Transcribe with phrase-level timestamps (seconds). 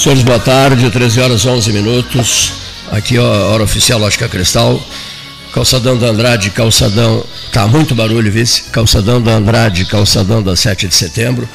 [0.00, 2.52] Senhores, boa tarde, 13 horas 11 minutos.
[2.90, 4.82] Aqui, ó, hora oficial Lógica Cristal.
[5.52, 7.22] Calçadão da Andrade, calçadão.
[7.52, 8.62] Tá muito barulho, vice.
[8.70, 11.46] Calçadão da Andrade, calçadão da 7 de setembro.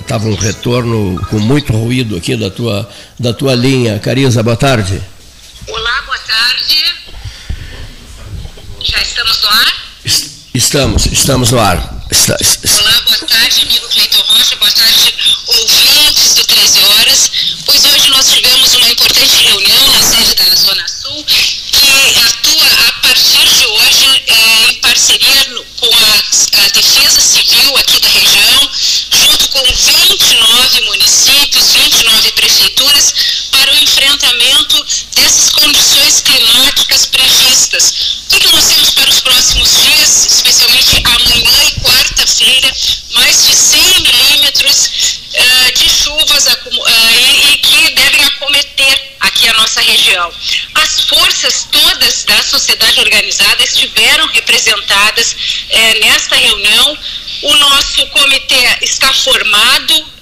[0.00, 4.00] Estava um retorno com muito ruído aqui da tua, da tua linha.
[4.00, 5.00] Cariza, boa tarde.
[5.68, 6.84] Olá, boa tarde.
[8.82, 9.72] Já estamos no ar?
[10.52, 12.04] Estamos, estamos no ar.
[12.10, 12.68] Está, está...
[12.80, 14.56] Olá, boa tarde, amigo Cleiton Rocha.
[14.56, 15.14] Boa tarde,
[15.46, 17.30] ouvintes do 13 Horas.
[17.64, 22.92] Pois hoje nós tivemos uma importante reunião na sede da Zona Sul que atua a
[23.00, 25.44] partir de hoje é, em parceria
[25.80, 28.70] com a, a, Defesa Civil aqui da região,
[29.10, 33.14] junto com 29 municípios, 29 prefeituras,
[33.50, 37.94] para o enfrentamento dessas condições climáticas previstas.
[38.26, 42.70] O que, que nós temos para os próximos dias, especialmente amanhã e quarta-feira,
[43.14, 44.90] mais de 100 milímetros
[45.36, 50.32] uh, de chuvas uh, e, e que devem acometer aqui a nossa região.
[50.74, 55.36] As forças todas da sociedade organizada estiveram representadas
[55.68, 56.98] eh, nesta reunião.
[57.42, 60.15] O nosso comitê está formado, Uh,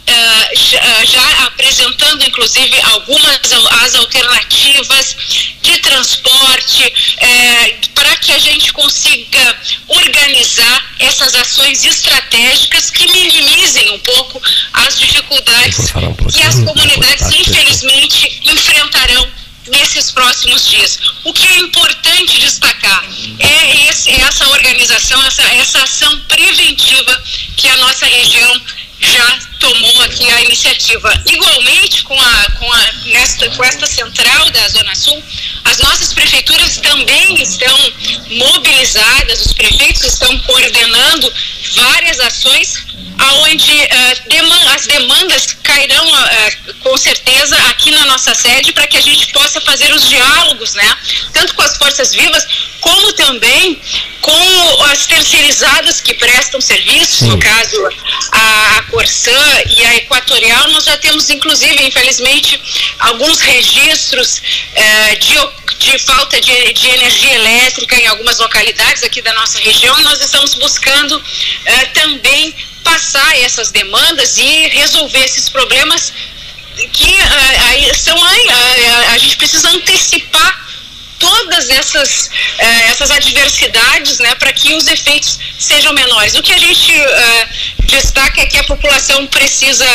[0.54, 3.40] já, já, apresentando inclusive algumas
[3.82, 5.16] as alternativas
[5.62, 13.98] de transporte eh, para que a gente consiga organizar essas ações estratégicas que minimizem um
[14.00, 14.42] pouco
[14.74, 19.26] as dificuldades um que as comunidades infelizmente enfrentarão
[19.68, 20.98] nesses próximos dias.
[21.24, 23.04] O que é importante destacar
[23.38, 27.22] é esse, essa organização, essa, essa ação preventiva
[27.56, 28.60] que a nossa região
[29.12, 31.22] já tomou aqui a iniciativa.
[31.26, 35.22] Igualmente com a, com a nesta, com esta central da Zona Sul,
[35.64, 37.92] as nossas prefeituras também estão
[38.28, 41.32] mobilizadas, os prefeitos estão coordenando
[41.74, 42.84] várias ações
[43.24, 49.00] aonde uh, as demandas cairão uh, com certeza aqui na nossa sede para que a
[49.00, 50.96] gente possa fazer os diálogos, né?
[51.32, 52.44] Tanto com as forças vivas
[52.80, 53.80] como também
[54.20, 57.28] com as terceirizadas que prestam serviços, Sim.
[57.28, 57.88] no caso
[58.32, 62.60] a, a Corsã e a Equatorial, nós já temos inclusive, infelizmente,
[62.98, 65.34] alguns registros uh, de,
[65.78, 70.20] de falta de, de energia elétrica em algumas localidades aqui da nossa região e nós
[70.20, 71.22] estamos buscando
[71.92, 72.54] também
[72.84, 76.12] passar essas demandas e resolver esses problemas
[76.92, 80.64] que uh, são uh, a gente precisa antecipar
[81.18, 86.34] todas essas, uh, essas adversidades né, para que os efeitos sejam menores.
[86.34, 89.86] O que a gente uh, destaca é que a população precisa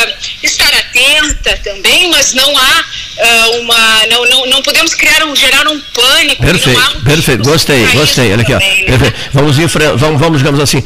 [0.42, 2.84] estar atenta também, mas não há
[3.20, 4.06] uh, uma.
[4.06, 6.42] Não, não, não podemos criar um, gerar um pânico.
[6.42, 7.44] Perfeito, um perfeito.
[7.44, 8.32] Gostei, gostei.
[8.32, 8.98] Olha aqui, também, ó.
[8.98, 9.12] Né?
[9.32, 10.82] Vamos, vamos, vamos, digamos assim,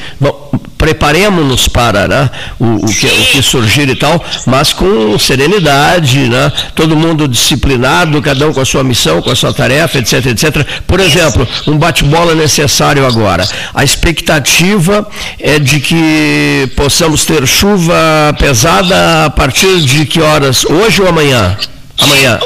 [0.84, 2.30] preparemos-nos para né,
[2.60, 6.52] o, o, que, o que surgir e tal, mas com serenidade, né?
[6.74, 10.66] todo mundo disciplinado, cada um com a sua missão, com a sua tarefa, etc, etc.
[10.86, 13.48] Por exemplo, um bate-bola necessário agora.
[13.72, 15.08] A expectativa
[15.40, 17.94] é de que possamos ter chuva
[18.38, 20.66] pesada a partir de que horas?
[20.66, 21.56] Hoje ou amanhã?
[21.98, 22.38] Amanhã.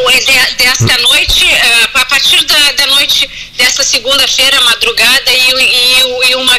[0.58, 6.52] Desta noite, eh, a partir da, da noite desta segunda-feira, madrugada, e, e, e uma,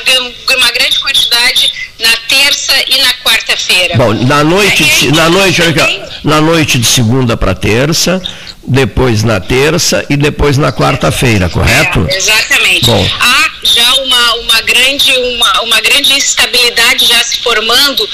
[0.57, 3.95] uma grande quantidade na terça e na quarta-feira.
[3.95, 6.03] Bom, na noite, de, na, noite também...
[6.24, 8.21] na noite de segunda para terça,
[8.65, 12.06] depois na terça e depois na quarta-feira, correto?
[12.09, 12.85] É, exatamente.
[12.85, 13.09] Bom.
[13.19, 18.07] Há já uma, uma, grande, uma, uma grande instabilidade já se formando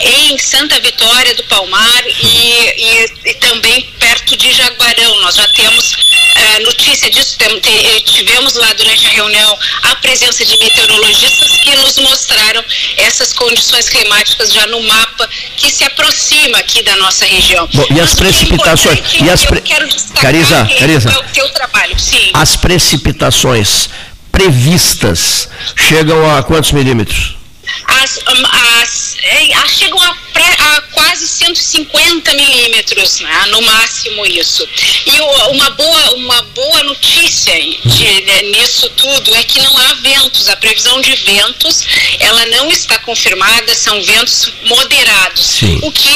[0.00, 5.20] em Santa Vitória do Palmar e, e, e também perto de Jaguarão.
[5.20, 7.36] Nós já temos uh, notícia disso,
[8.04, 12.64] tivemos lá durante a reunião a presença de meteorologistas que nos mostraram
[12.96, 17.68] essas condições climáticas já no mapa que se aproxima aqui da nossa região.
[17.72, 18.98] Bom, e as é precipitações?
[18.98, 19.60] É e as pre...
[19.60, 21.98] quero destacar Cariza, Cariza, é o teu trabalho.
[21.98, 22.30] Sim.
[22.34, 23.88] As precipitações
[24.38, 27.36] previstas chegam a quantos milímetros?
[27.88, 29.16] As, as,
[29.64, 30.14] as chegam a
[30.58, 33.46] a quase 150 milímetros, né?
[33.50, 34.66] no máximo isso.
[35.06, 37.54] E uma boa, uma boa notícia
[37.84, 40.48] de, né, nisso tudo é que não há ventos.
[40.48, 41.84] A previsão de ventos,
[42.20, 45.78] ela não está confirmada, são ventos moderados, Sim.
[45.82, 46.08] o que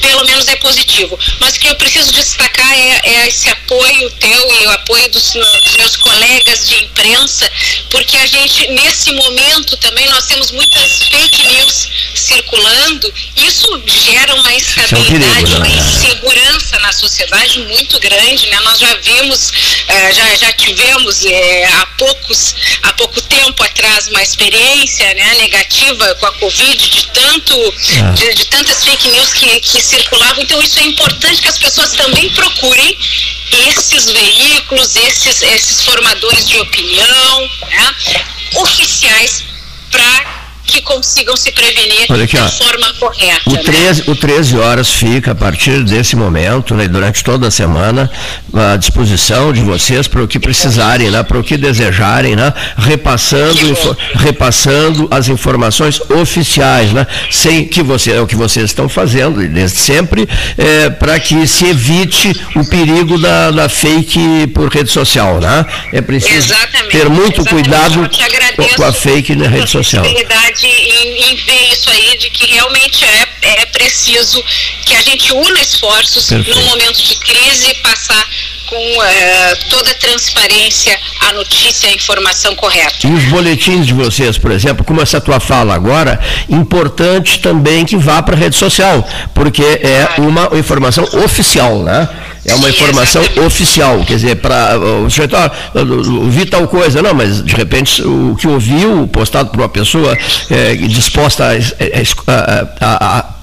[0.00, 1.18] pelo menos é positivo.
[1.40, 5.32] Mas o que eu preciso destacar é, é esse apoio teu e o apoio dos,
[5.32, 7.50] dos meus colegas de imprensa,
[7.90, 14.52] porque a gente, nesse momento também, nós temos muitas fake news circulando, isso gera uma
[14.54, 15.76] instabilidade, é um uma né?
[15.76, 18.60] insegurança na sociedade muito grande, né?
[18.60, 19.52] Nós já vimos,
[19.88, 26.14] eh, já, já tivemos eh, há poucos, há pouco tempo atrás uma experiência né, negativa
[26.16, 28.12] com a Covid de tanto, é.
[28.12, 31.92] de, de, tantas fake news que, que circulavam, então isso é importante que as pessoas
[31.92, 32.98] também procurem
[33.68, 37.94] esses veículos, esses, esses formadores de opinião, né,
[38.54, 39.44] oficiais
[39.90, 43.42] para que consigam se prevenir aqui, ó, forma correta.
[43.46, 44.06] O 13, né?
[44.08, 48.10] o 13 horas fica, a partir desse momento, né, durante toda a semana,
[48.52, 53.70] à disposição de vocês para o que precisarem, né, para o que desejarem, né, repassando,
[53.70, 59.46] info, repassando as informações oficiais, né, sem que você, é o que vocês estão fazendo,
[59.48, 60.28] desde sempre,
[60.58, 65.38] é, para que se evite o perigo da, da, fake por rede social.
[65.40, 65.64] Né?
[65.92, 67.48] É preciso exatamente, ter muito exatamente.
[67.48, 68.10] cuidado
[68.76, 70.04] com a fake na rede social
[70.64, 74.42] em, em, ver isso aí, de que realmente é, é preciso
[74.84, 76.58] que a gente una esforços Perfeito.
[76.58, 78.28] num momento de crise e passar
[78.66, 80.98] com é, toda a transparência
[81.28, 83.06] a notícia, a informação correta.
[83.06, 87.96] E os boletins de vocês, por exemplo, como essa tua fala agora, importante também que
[87.96, 90.28] vá para a rede social, porque é claro.
[90.28, 92.08] uma informação oficial, né?
[92.44, 95.50] É uma informação oficial, quer dizer, para o sujeito, ah,
[96.22, 100.16] ouvi tal coisa, não, mas de repente o que ouviu, postado por uma pessoa
[100.48, 103.35] é, disposta a, a, a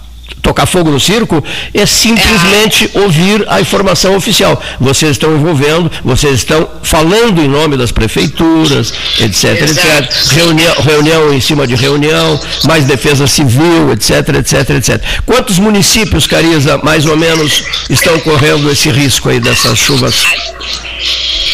[0.43, 1.43] tocar fogo no circo
[1.73, 2.99] é simplesmente é.
[2.99, 4.61] ouvir a informação oficial.
[4.79, 10.03] Vocês estão envolvendo, vocês estão falando em nome das prefeituras, etc, Exato.
[10.03, 10.33] etc.
[10.33, 15.01] Reunião, reunião em cima de reunião, mais defesa civil, etc, etc, etc.
[15.25, 20.25] Quantos municípios, Cariza, mais ou menos, estão correndo esse risco aí dessas chuvas?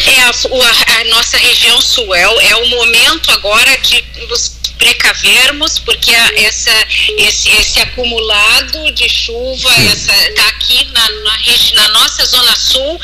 [0.06, 4.02] É a, a, a nossa região sul, é, é o momento agora de
[4.80, 6.72] precavermos, porque essa,
[7.18, 11.38] esse, esse acumulado de chuva está aqui na, na,
[11.74, 12.98] na, nossa zona sul,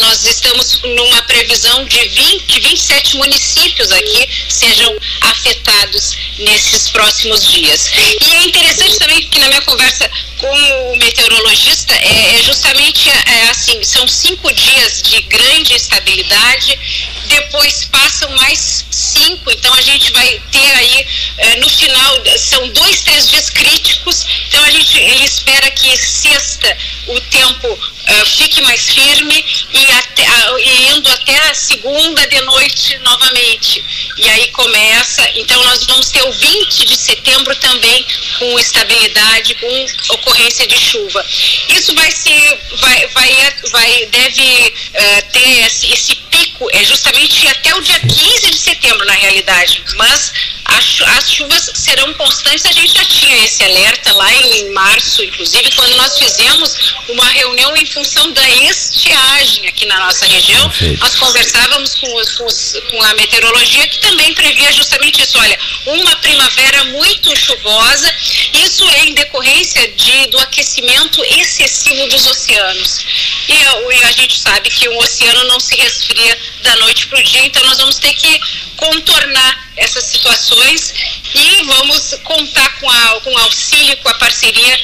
[0.00, 7.90] nós estamos numa previsão de 20, 27 municípios aqui sejam afetados nesses próximos dias.
[8.20, 13.50] E é interessante também que na minha conversa com o meteorologista é, é justamente é,
[13.50, 16.78] assim, são cinco dias de grande estabilidade,
[17.26, 21.06] depois passam mais cinco, então a gente vai ter aí
[21.38, 26.76] eh, no final, são dois, três dias críticos, então a gente ele espera que sexta
[27.08, 30.24] o tempo uh, fique mais firme e, até,
[30.58, 33.84] e indo até a segunda de noite novamente.
[34.16, 38.06] E aí começa, então nós vamos ter o 20 de setembro também
[38.38, 41.24] com estabilidade, com ocorrência de chuva.
[41.68, 47.74] Isso vai ser, vai, vai, vai deve uh, ter esse, esse pico, é justamente até
[47.74, 50.32] o dia 15 de setembro na realidade, mas
[50.64, 55.70] as, as chuvas serão constantes, a gente já tinha esse alerta lá em março, inclusive,
[55.74, 61.94] quando nós fizemos uma reunião em função da estiagem aqui na nossa região, nós conversávamos
[61.94, 66.84] com, os, com, os, com, a meteorologia que também previa justamente isso, olha, uma primavera
[66.84, 68.14] muito chuvosa,
[68.52, 73.37] isso é em decorrência de, do aquecimento excessivo dos oceanos.
[73.48, 77.22] E, e a gente sabe que o oceano não se resfria da noite para o
[77.22, 78.40] dia, então nós vamos ter que
[78.76, 80.92] contornar essas situações
[81.34, 84.78] e vamos contar com, a, com o auxílio, com a parceria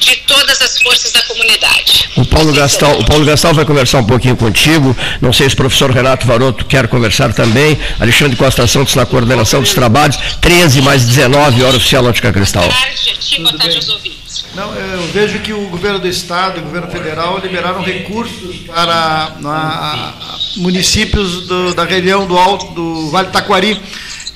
[0.00, 2.08] de todas as forças da comunidade.
[2.16, 4.96] O Paulo Gastal, o Paulo Gastal vai conversar um pouquinho contigo.
[5.20, 7.78] Não sei se o professor Renato Varoto quer conversar também.
[8.00, 10.16] Alexandre Costa Santos na coordenação dos trabalhos.
[10.40, 12.62] 13 mais 19, hora oficial Ótica Cristal.
[12.62, 14.19] Boa tarde, boa tarde aos ouvintes.
[14.54, 19.36] Não, eu vejo que o governo do estado e o governo federal liberaram recursos para
[19.40, 20.14] na,
[20.56, 23.80] municípios do, da região do Alto do Vale Taquari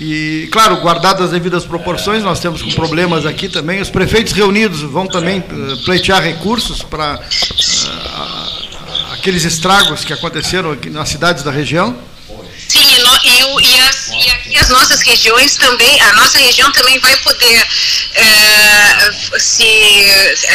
[0.01, 3.81] e, claro, guardadas as devidas proporções, nós temos com problemas aqui também.
[3.81, 11.09] Os prefeitos reunidos vão também uh, pleitear recursos para uh, aqueles estragos que aconteceram nas
[11.09, 11.97] cidades da região?
[12.69, 13.74] Sim, e,
[14.55, 17.67] no, e, e, as, nossas regiões também, a nossa região também vai poder
[18.15, 20.07] é, se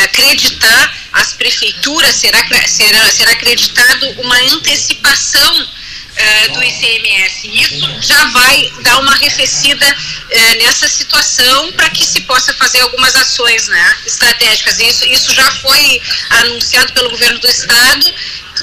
[0.03, 5.69] acreditar, as prefeituras, será, será, será acreditado uma antecipação
[6.15, 7.47] é, do ICMS.
[7.47, 9.97] Isso já vai dar uma arrefecida
[10.29, 14.79] é, nessa situação para que se possa fazer algumas ações né, estratégicas.
[14.79, 18.13] Isso, isso já foi anunciado pelo governo do Estado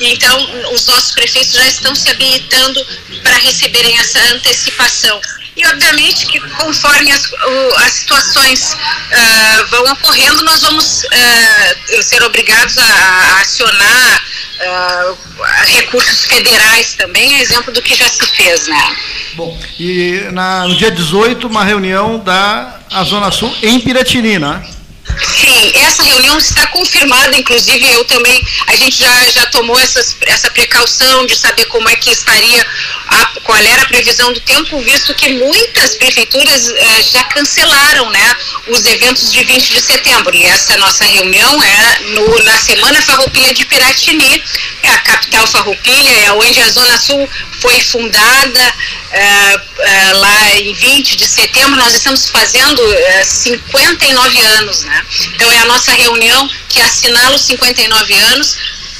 [0.01, 2.85] então, os nossos prefeitos já estão se habilitando
[3.23, 5.21] para receberem essa antecipação.
[5.57, 7.31] E, obviamente, que conforme as,
[7.79, 14.23] as situações uh, vão ocorrendo, nós vamos uh, ser obrigados a, a acionar
[14.61, 15.19] uh,
[15.65, 18.97] recursos federais também, exemplo do que já se fez, né?
[19.35, 24.63] Bom, e na, no dia 18, uma reunião da Zona Sul em Piratini, né?
[25.23, 30.51] Sim, essa reunião está confirmada, inclusive eu também, a gente já, já tomou essas, essa
[30.51, 32.67] precaução de saber como é que estaria,
[33.09, 38.37] a, qual era a previsão do tempo, visto que muitas prefeituras eh, já cancelaram né,
[38.69, 40.35] os eventos de 20 de setembro.
[40.35, 44.43] E essa nossa reunião é no, na Semana Farroupilha de Piratini,
[44.83, 47.29] é a capital farroupilha, é onde a Zona Sul
[47.61, 48.75] foi fundada
[49.13, 55.06] é, é, lá em 20 de setembro, nós estamos fazendo é, 59 anos, né?
[55.35, 58.57] Então é a nossa reunião que assinala os 59 anos.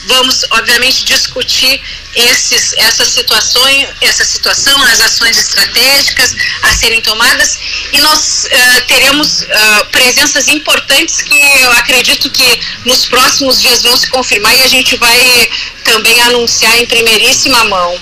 [0.07, 1.83] Vamos, obviamente, discutir
[2.15, 7.59] esses, essas situações, essa situação, as ações estratégicas a serem tomadas
[7.93, 13.97] e nós uh, teremos uh, presenças importantes que eu acredito que nos próximos dias vão
[13.97, 15.51] se confirmar e a gente vai
[15.85, 18.01] também anunciar em primeiríssima mão.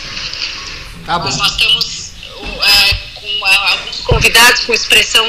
[1.06, 1.34] Tá bom.
[1.34, 5.26] Nós estamos uh, com alguns convidados com expressão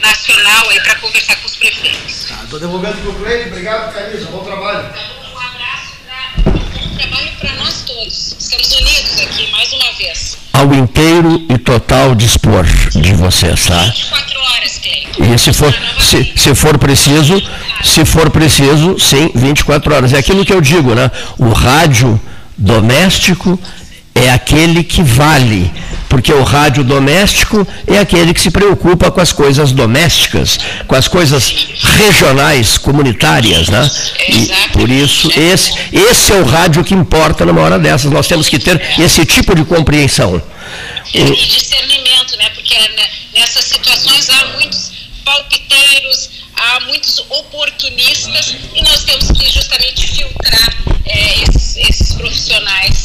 [0.00, 2.30] nacional aí para conversar com os prefeitos.
[2.30, 3.48] Estou tá, devolvendo para o Cleide.
[3.48, 4.26] Obrigado, Carisa.
[4.26, 4.88] Bom trabalho.
[4.88, 8.36] Tá bom, um abraço para bom trabalho para nós todos.
[8.38, 10.38] Estamos unidos aqui mais uma vez.
[10.52, 13.82] Ao inteiro e total dispor de vocês, tá?
[13.82, 15.34] 24 horas, Cleide.
[15.34, 17.42] E se for, se, se for preciso,
[17.84, 20.12] se for preciso, sim, 24 horas.
[20.12, 21.10] É aquilo que eu digo, né?
[21.38, 22.20] O rádio
[22.56, 23.58] doméstico
[24.14, 25.70] é aquele que vale,
[26.08, 31.08] porque o rádio doméstico é aquele que se preocupa com as coisas domésticas, com as
[31.08, 33.90] coisas regionais, comunitárias, né?
[34.28, 38.10] E por isso esse, esse é o rádio que importa numa hora dessas.
[38.10, 40.42] Nós temos que ter esse tipo de compreensão.
[41.12, 42.50] E discernimento, né?
[42.50, 42.76] Porque
[43.34, 44.92] nessas situações há muitos
[45.24, 53.04] palpiteiros, há muitos oportunistas e nós temos que justamente filtrar é, esses, esses profissionais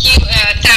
[0.00, 0.20] que
[0.62, 0.69] pela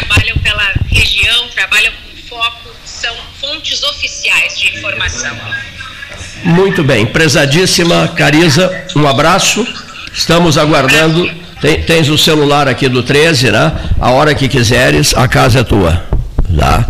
[0.94, 5.36] região, trabalham com foco, são fontes oficiais de informação.
[6.44, 9.66] Muito bem, prezadíssima Cariza, um abraço.
[10.14, 11.30] Estamos aguardando.
[11.62, 13.72] Tem, tens o celular aqui do 13, né?
[14.00, 16.06] A hora que quiseres, a casa é tua.
[16.58, 16.86] Tá?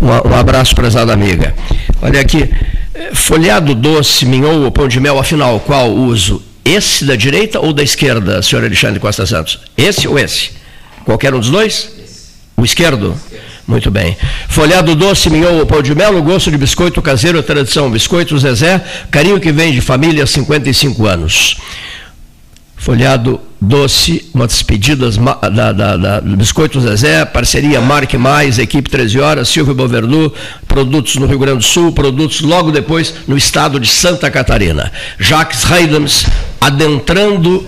[0.00, 1.54] Um, um abraço, prezada amiga.
[2.00, 2.48] Olha aqui,
[3.12, 6.42] folhado doce, mignon ou pão de mel, afinal, qual uso?
[6.64, 9.60] Esse da direita ou da esquerda, senhor Alexandre Costa Santos?
[9.76, 10.52] Esse ou esse?
[11.04, 11.90] Qualquer um dos dois?
[12.56, 13.18] O esquerdo?
[13.66, 14.16] Muito bem.
[14.48, 17.90] Folhado doce, mignon ou pão de mel, gosto de biscoito caseiro, tradição.
[17.90, 21.56] Biscoito Zezé, carinho que vem de família há 55 anos.
[22.76, 28.90] Folhado doce, uma das pedidas da, da, da, do Biscoito Zezé, parceria Marque Mais, equipe
[28.90, 30.30] 13 horas, Silvio Boverdu,
[30.68, 34.92] produtos no Rio Grande do Sul, produtos logo depois no estado de Santa Catarina.
[35.18, 36.26] Jacques Heidams,
[36.60, 37.66] adentrando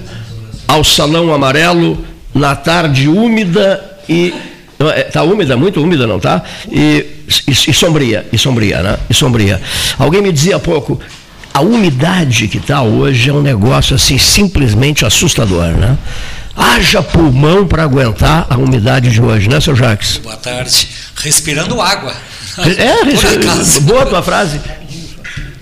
[0.68, 4.34] ao Salão Amarelo, na tarde úmida e
[4.78, 6.42] Está é, úmida, muito úmida, não tá?
[6.70, 7.06] E,
[7.46, 8.98] e, e, sombria, e sombria, né?
[9.08, 9.60] E sombria.
[9.98, 11.00] Alguém me dizia há pouco,
[11.52, 15.96] a umidade que está hoje é um negócio assim simplesmente assustador, né?
[16.54, 20.18] Haja pulmão para aguentar a umidade de hoje, né, seu Jacques?
[20.18, 20.88] Boa tarde.
[21.16, 22.14] Respirando água.
[22.58, 24.58] É, boa tua frase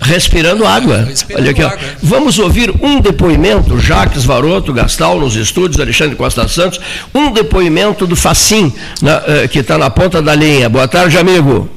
[0.01, 1.03] respirando água.
[1.03, 1.79] Respirando Olha aqui, água.
[2.01, 6.79] Vamos ouvir um depoimento, Jacques Varoto, Gastal, nos estúdios, Alexandre Costa Santos,
[7.13, 10.69] um depoimento do Facim, na, eh, que está na ponta da linha.
[10.69, 11.69] Boa tarde, amigo.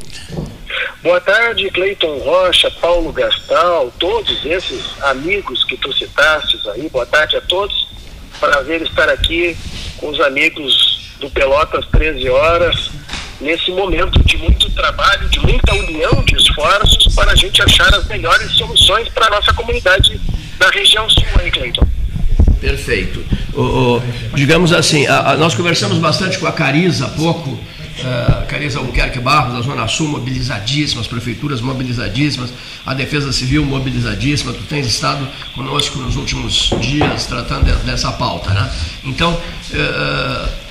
[1.03, 6.89] Boa tarde, Cleiton Rocha, Paulo Gastal, todos esses amigos que tu citaste aí.
[6.89, 7.89] Boa tarde a todos.
[8.41, 9.57] Prazer estar aqui
[9.97, 12.91] com os amigos do Pelotas 13 horas
[13.41, 18.07] nesse momento de muito trabalho, de muita união de esforços para a gente achar as
[18.07, 20.21] melhores soluções para a nossa comunidade
[20.59, 21.87] da região sul aí, Cleiton.
[22.61, 23.25] Perfeito.
[23.55, 24.03] O, o,
[24.35, 29.21] digamos assim, a, a, nós conversamos bastante com a Cariza há pouco uh, Cariza Albuquerque
[29.21, 32.53] Barros, a Zona Sul mobilizadíssima, as prefeituras mobilizadíssimas,
[32.85, 38.71] a Defesa Civil mobilizadíssima, tu tens estado conosco nos últimos dias tratando dessa pauta, né?
[39.05, 40.68] Então, uh,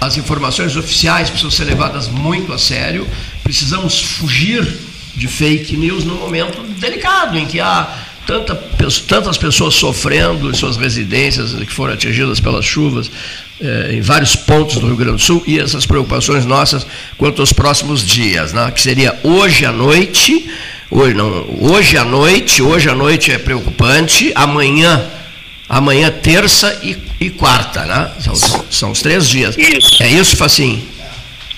[0.00, 3.06] as informações oficiais precisam ser levadas muito a sério,
[3.42, 4.66] precisamos fugir
[5.14, 7.86] de fake news num momento delicado em que há
[8.26, 8.54] tanta,
[9.06, 13.10] tantas pessoas sofrendo em suas residências que foram atingidas pelas chuvas
[13.60, 16.86] eh, em vários pontos do Rio Grande do Sul e essas preocupações nossas
[17.18, 18.70] quanto aos próximos dias, né?
[18.70, 20.48] que seria hoje à noite,
[20.90, 25.04] hoje, não, hoje à noite, hoje à noite é preocupante, amanhã,
[25.70, 28.10] amanhã terça e, e quarta, né?
[28.18, 29.56] São, são, são, os três dias.
[29.56, 30.02] Isso.
[30.02, 30.88] É isso, Facim?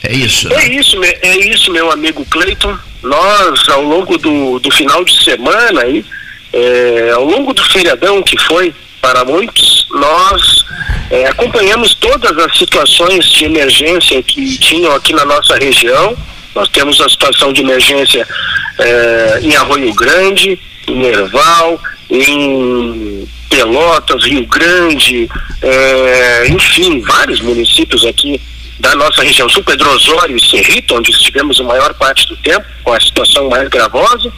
[0.05, 0.51] É isso.
[0.51, 0.57] Né?
[0.57, 2.77] É isso, é isso, meu amigo Cleiton.
[3.03, 6.05] Nós, ao longo do, do final de semana aí,
[6.53, 10.43] é, ao longo do feriadão que foi para muitos, nós
[11.11, 16.15] é, acompanhamos todas as situações de emergência que tinham aqui na nossa região.
[16.55, 18.29] Nós temos a situação de emergência
[18.79, 25.29] é, em Arroio Grande, em Erval, em Pelotas, Rio Grande,
[25.61, 28.41] é, enfim, vários municípios aqui
[28.81, 32.65] da nossa região sul, Pedro Osório e Cerrito, onde estivemos a maior parte do tempo,
[32.83, 34.33] com a situação mais gravosa.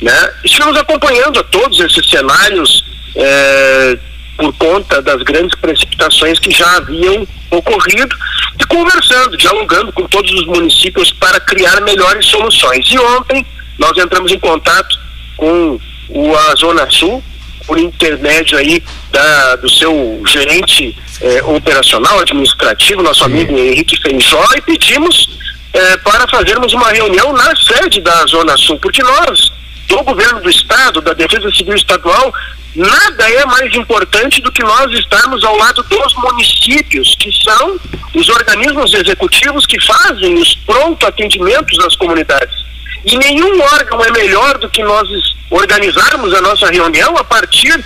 [0.00, 0.32] Né?
[0.42, 2.82] Estivemos acompanhando todos esses cenários
[3.14, 3.98] é,
[4.38, 8.16] por conta das grandes precipitações que já haviam ocorrido
[8.58, 12.90] e conversando, dialogando com todos os municípios para criar melhores soluções.
[12.90, 13.44] E ontem
[13.78, 14.98] nós entramos em contato
[15.36, 15.78] com
[16.08, 17.22] o, a Zona Sul,
[17.66, 23.32] por intermédio aí da, do seu gerente eh, operacional, administrativo, nosso Sim.
[23.32, 25.28] amigo Henrique Feijó, e pedimos
[25.72, 29.52] eh, para fazermos uma reunião na sede da Zona Sul, porque nós
[29.88, 32.32] do governo do estado, da Defesa Civil Estadual,
[32.74, 37.78] nada é mais importante do que nós estarmos ao lado dos municípios, que são
[38.14, 42.64] os organismos executivos que fazem os pronto atendimentos às comunidades.
[43.04, 45.08] E nenhum órgão é melhor do que nós
[45.50, 47.84] organizarmos a nossa reunião a partir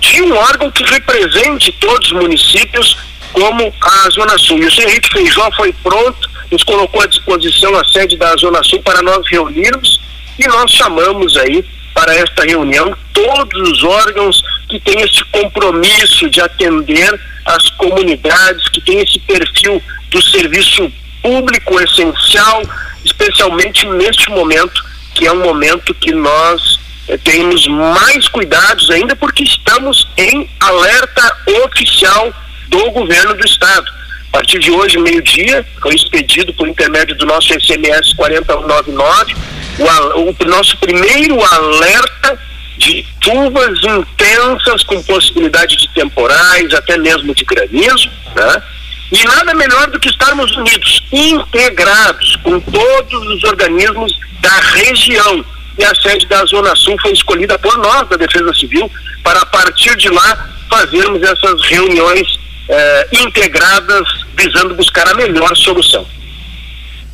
[0.00, 2.96] de um órgão que represente todos os municípios,
[3.32, 4.58] como a Zona Sul.
[4.58, 8.62] E o senhor Henrique Feijó foi pronto, nos colocou à disposição a sede da Zona
[8.64, 10.00] Sul para nós reunirmos
[10.38, 16.40] e nós chamamos aí para esta reunião todos os órgãos que têm esse compromisso de
[16.40, 20.90] atender as comunidades, que têm esse perfil do serviço
[21.22, 22.62] público essencial,
[23.04, 26.78] especialmente neste momento, que é um momento que nós
[27.08, 32.32] eh, temos mais cuidados ainda, porque estamos em alerta oficial
[32.68, 33.86] do governo do Estado.
[34.28, 39.34] A partir de hoje, meio-dia, foi expedido por intermédio do nosso SMS 4099
[39.80, 42.38] o, o nosso primeiro alerta
[42.76, 48.62] de chuvas intensas com possibilidade de temporais, até mesmo de granizo, né?
[49.12, 55.44] E nada melhor do que estarmos unidos, integrados com todos os organismos da região.
[55.78, 58.90] E a sede da Zona Sul foi escolhida por nós, da Defesa Civil,
[59.22, 66.06] para a partir de lá fazermos essas reuniões eh, integradas, visando buscar a melhor solução.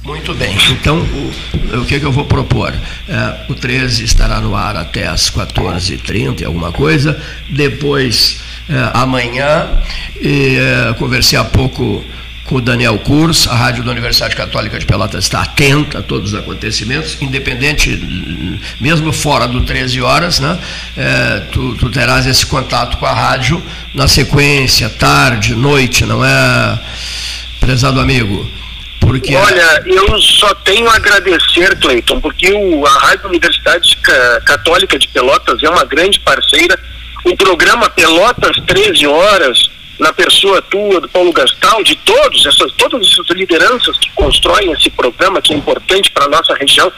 [0.06, 0.56] Muito bem.
[0.70, 2.72] Então, o, o que, que eu vou propor?
[3.08, 7.20] É, o 13 estará no ar até as 14h30, alguma coisa.
[7.50, 8.55] Depois, é,
[8.92, 9.68] amanhã,
[10.20, 12.04] e, é, conversei há pouco
[12.46, 16.32] com o Daniel Kurs, a Rádio da Universidade Católica de Pelotas está atenta a todos
[16.32, 17.90] os acontecimentos, independente,
[18.80, 20.58] mesmo fora do 13 horas, né?
[20.96, 23.60] É, tu, tu, terás esse contato com a rádio
[23.92, 26.78] na sequência, tarde, noite, não é,
[27.58, 28.48] prezado amigo?
[29.00, 29.34] Porque...
[29.34, 33.96] Olha, eu só tenho a agradecer, Cleiton, porque o, a Rádio Universidade
[34.44, 36.78] Católica de Pelotas é uma grande parceira.
[37.26, 43.04] O programa Pelotas 13 Horas, na pessoa tua, do Paulo Gastal, de todos, essas, todas
[43.04, 46.90] essas lideranças que constroem esse programa, que é importante para a nossa região,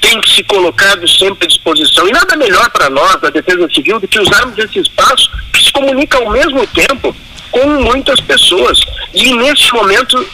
[0.00, 2.08] tem que se colocado sempre à disposição.
[2.08, 5.70] E nada melhor para nós, da Defesa Civil, do que usarmos esse espaço que se
[5.70, 7.14] comunica ao mesmo tempo
[7.52, 8.80] com muitas pessoas.
[9.14, 10.28] E nesse momento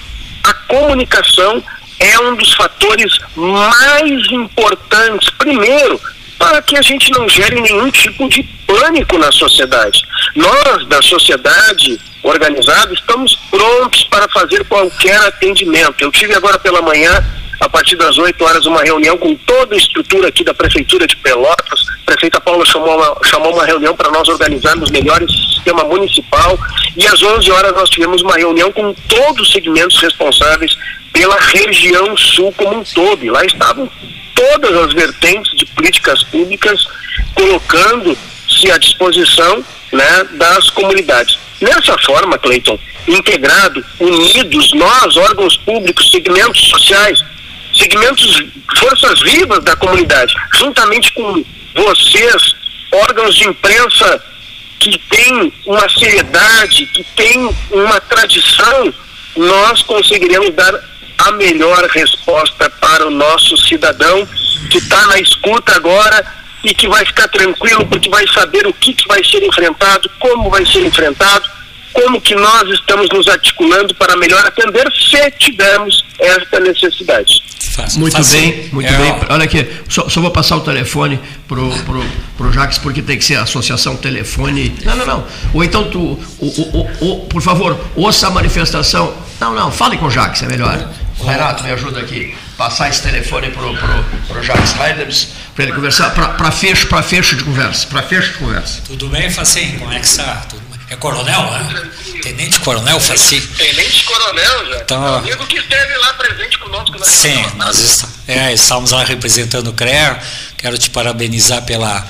[0.45, 1.63] a comunicação
[1.99, 5.29] é um dos fatores mais importantes.
[5.37, 6.01] Primeiro,
[6.43, 10.03] para que a gente não gere nenhum tipo de pânico na sociedade.
[10.35, 16.03] Nós, da sociedade organizada, estamos prontos para fazer qualquer atendimento.
[16.03, 17.25] Eu tive agora pela manhã
[17.63, 21.15] a partir das 8 horas, uma reunião com toda a estrutura aqui da Prefeitura de
[21.19, 21.81] Pelotas.
[22.03, 26.59] A prefeita Paula chamou uma, chamou uma reunião para nós organizarmos melhor esse sistema municipal.
[26.97, 30.77] E às 11 horas nós tivemos uma reunião com todos os segmentos responsáveis
[31.13, 33.25] pela região sul como um todo.
[33.25, 33.89] E lá estavam
[34.35, 36.85] todas as vertentes de políticas públicas
[37.33, 41.39] colocando-se à disposição né, das comunidades.
[41.61, 47.23] Nessa forma, Cleiton, integrado, unidos, nós, órgãos públicos, segmentos sociais,
[47.83, 48.45] segmentos,
[48.77, 52.55] forças vivas da comunidade, juntamente com vocês,
[52.93, 54.25] órgãos de imprensa
[54.79, 58.95] que têm uma seriedade, que têm uma tradição,
[59.37, 60.75] nós conseguiremos dar
[61.19, 64.27] a melhor resposta para o nosso cidadão
[64.71, 66.25] que está na escuta agora
[66.65, 70.51] e que vai ficar tranquilo porque vai saber o que, que vai ser enfrentado, como
[70.51, 71.49] vai ser enfrentado,
[71.93, 77.43] como que nós estamos nos articulando para melhor atender se tivermos esta necessidade.
[77.97, 79.15] Muito bem, muito é, bem.
[79.31, 82.05] Olha aqui, só, só, vou passar o telefone pro, pro,
[82.37, 84.75] pro Jaques, porque tem que ser a associação telefone.
[84.85, 85.27] Não, não, não.
[85.55, 89.15] Ou então tu, o, o, o, por favor, ouça a manifestação.
[89.41, 90.87] Não, não, fale com o Jaques, é melhor.
[91.25, 92.35] Renato, me ajuda aqui.
[92.59, 97.37] Passar esse telefone pro, pro, pro Jaques Reiders para ele conversar, para fecho, para fecho
[97.37, 97.87] de conversa.
[97.87, 98.83] Para fecho de conversa.
[98.87, 99.79] Tudo bem, Facim?
[99.79, 100.37] Como é que está?
[100.49, 101.91] Tudo é coronel, né?
[102.23, 103.41] Tenente Coronel Faci.
[103.41, 104.77] Tenente Coronel, já.
[104.83, 106.99] Então, amigo que esteve lá presente conosco.
[106.99, 110.21] Na sim, nós est é, estávamos lá representando o CREA.
[110.57, 112.07] Quero te parabenizar pela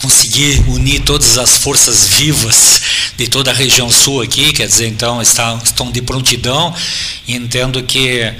[0.00, 2.80] conseguir unir todas as forças vivas
[3.16, 6.74] de toda a região sul aqui, quer dizer, então estão, estão de prontidão
[7.26, 8.32] e entendo que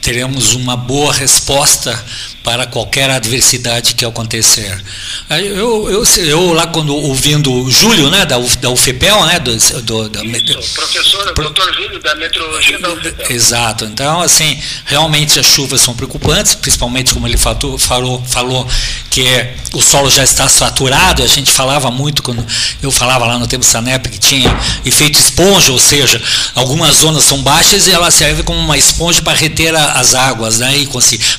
[0.00, 2.04] teremos uma boa resposta
[2.46, 4.80] para qualquer adversidade que acontecer.
[5.28, 10.08] Eu, eu, eu lá quando ouvindo o Júlio, né, da, da UFPEL, né, do, do
[10.08, 13.30] da, Isso, professor, pro, doutor Júlio da meteorologia da UFPEL.
[13.32, 13.84] Exato.
[13.86, 18.64] Então, assim, realmente as chuvas são preocupantes, principalmente como ele falou, falou, falou
[19.10, 19.24] que
[19.72, 21.24] o solo já está saturado.
[21.24, 22.46] A gente falava muito quando
[22.80, 26.22] eu falava lá no tempo Sanep que tinha efeito esponja, ou seja,
[26.54, 30.60] algumas zonas são baixas e ela serve como uma esponja para reter a, as águas,
[30.60, 30.76] né?
[30.76, 30.88] E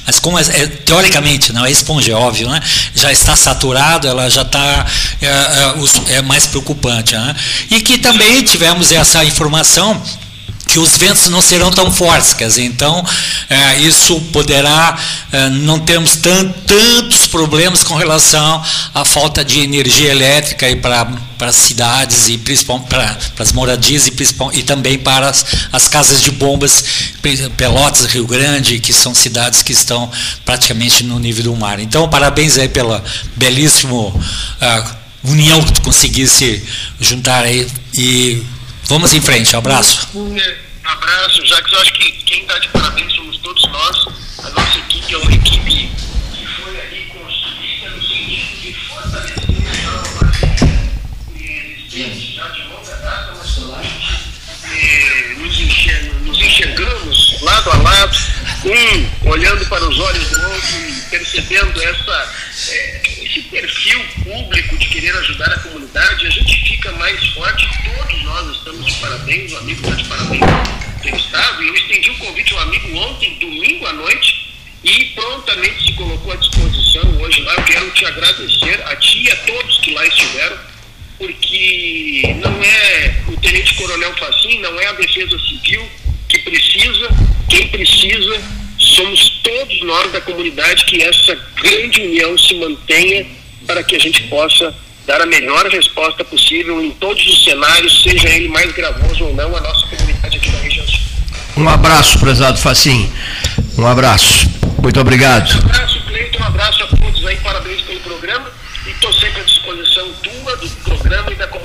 [0.06, 0.66] mas como é, é
[0.98, 2.60] teoricamente, não é esponja, é óbvio, né?
[2.96, 4.86] já está saturado, ela já está
[5.22, 7.16] é, é, é mais preocupante.
[7.16, 7.36] Né?
[7.70, 10.02] E que também tivemos essa informação
[10.68, 13.04] que os ventos não serão tão fortes, então
[13.50, 14.98] é, isso poderá,
[15.32, 21.56] é, não termos tant, tantos problemas com relação à falta de energia elétrica para as
[21.56, 24.14] cidades e principalmente para as moradias e,
[24.54, 26.84] e também para as, as, casas de bombas,
[27.56, 30.10] Pelotas, Rio Grande, que são cidades que estão
[30.44, 31.80] praticamente no nível do mar.
[31.80, 33.04] Então, parabéns aí pela
[33.36, 36.64] belíssimo uh, união que tu conseguisse
[37.00, 38.44] juntar aí e
[38.88, 40.08] Vamos em frente, um abraço.
[40.16, 40.34] Um
[40.86, 41.74] abraço, Jacques.
[41.74, 44.08] Eu acho que quem está de parabéns somos todos nós.
[44.46, 45.92] A nossa equipe é uma equipe
[46.34, 49.44] que foi ali construída no sentido de fortalecer
[49.84, 50.28] a
[51.44, 53.56] existente já de longa data, mas
[54.64, 58.18] que nos, nos enxergamos lado a lado,
[58.66, 62.34] um olhando para os olhos do outro e percebendo essa,
[62.70, 67.68] é, esse perfil público de querer ajudar a comunidade, a gente fica mais forte
[68.28, 70.42] nós estamos de parabéns, o amigo está de parabéns
[71.02, 75.06] pelo Estado, e eu estendi o um convite ao amigo ontem, domingo à noite, e
[75.16, 77.54] prontamente se colocou à disposição hoje lá.
[77.56, 80.58] Eu quero te agradecer, a ti e a todos que lá estiveram,
[81.18, 85.90] porque não é o Tenente Coronel Facim, não é a Defesa Civil
[86.28, 87.10] que precisa,
[87.50, 88.42] quem precisa
[88.78, 93.26] somos todos nós da comunidade que essa grande união se mantenha
[93.66, 94.74] para que a gente possa
[95.06, 99.56] dar a melhor resposta possível em todos os cenários, seja ele mais gravoso ou não,
[99.56, 101.00] a nossa comunidade aqui da região sul.
[101.58, 103.12] Um abraço, prezado Facim.
[103.78, 104.48] Um abraço.
[104.82, 105.50] Muito obrigado.
[105.56, 106.40] Um abraço, Cleiton.
[106.40, 107.36] Um abraço a todos aí.
[107.38, 108.52] Parabéns pelo programa.
[108.86, 111.57] E estou sempre à disposição tua, do programa e da comunidade.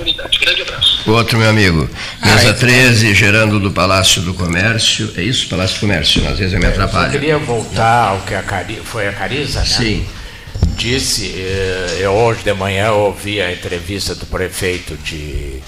[1.05, 1.89] Outro, meu amigo.
[2.23, 5.11] Mesa Ai, 13, gerando do Palácio do Comércio.
[5.17, 6.27] É isso, Palácio do Comércio?
[6.27, 7.07] Às vezes eu me atrapalho.
[7.07, 8.81] Eu queria voltar ao que a Cari...
[8.83, 9.65] foi a Cariza, né?
[9.65, 10.05] Sim
[10.77, 15.61] disse, eh, eu hoje de manhã ouvi a entrevista do prefeito de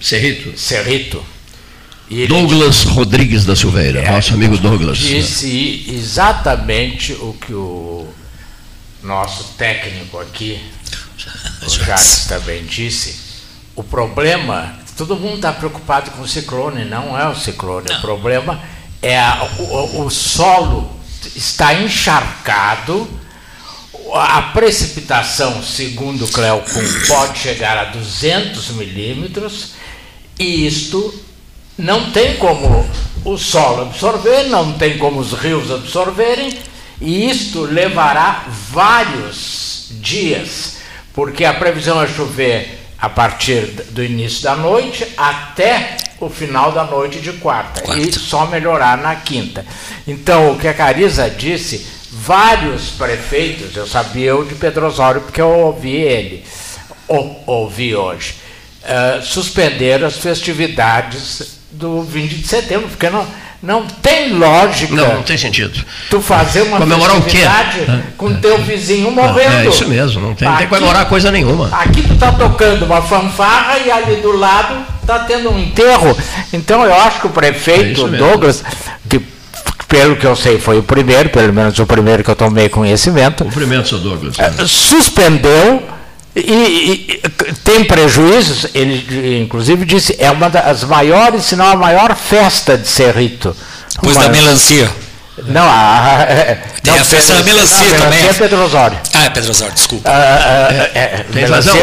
[0.00, 0.58] Cerrito.
[0.58, 1.24] Cerrito.
[2.26, 4.98] Douglas Rodrigues da Silveira, é, nosso amigo Douglas.
[4.98, 8.08] Disse exatamente o que o
[9.00, 10.60] nosso técnico aqui,
[11.62, 13.29] o Jacques também disse.
[13.80, 17.88] O problema, todo mundo está preocupado com o ciclone, não é o ciclone.
[17.88, 17.96] Não.
[17.96, 18.60] O problema
[19.00, 20.90] é a, o, o solo
[21.34, 23.08] está encharcado
[24.12, 29.70] a precipitação, segundo o Cleocum, pode chegar a 200 milímetros
[30.38, 31.14] e isto
[31.78, 32.86] não tem como
[33.24, 36.58] o solo absorver, não tem como os rios absorverem
[37.00, 40.76] e isto levará vários dias,
[41.14, 46.84] porque a previsão é chover a partir do início da noite até o final da
[46.84, 48.00] noite de quarta, quarta.
[48.00, 49.64] e só melhorar na quinta.
[50.06, 55.40] Então, o que a Cariza disse vários prefeitos, eu sabia o de Pedro Osório porque
[55.40, 56.44] eu ouvi ele,
[57.08, 58.34] ou, ouvi hoje,
[58.82, 63.26] uh, suspender as festividades do 20 de setembro, porque não,
[63.62, 64.94] não tem lógica.
[64.94, 65.84] Não, não tem sentido.
[66.08, 67.40] Tu fazer uma comemorar o quê?
[68.16, 69.54] com teu vizinho morrendo.
[69.54, 71.68] É isso mesmo, não tem, aqui, tem que comemorar coisa nenhuma.
[71.72, 76.16] Aqui tu está tocando uma fanfarra e ali do lado está tendo um enterro.
[76.52, 78.64] Então eu acho que o prefeito é Douglas,
[79.08, 79.20] que
[79.86, 83.44] pelo que eu sei foi o primeiro, pelo menos o primeiro que eu tomei conhecimento.
[83.44, 84.38] O primeiro, seu Douglas.
[84.38, 85.82] É, suspendeu
[86.34, 87.22] e, e,
[87.64, 92.86] tem prejuízos, ele inclusive disse, é uma das maiores, se não a maior festa de
[92.86, 93.54] Cerrito.
[93.94, 94.88] Depois da melancia.
[95.46, 96.26] Não, a,
[96.82, 98.26] tem não, a festa da melancia não, também.
[98.26, 98.98] É Pedro Osório.
[99.14, 100.08] Ah, é Pedro Osório, desculpa.
[100.08, 101.76] Ah, ah, é, é, tem razão.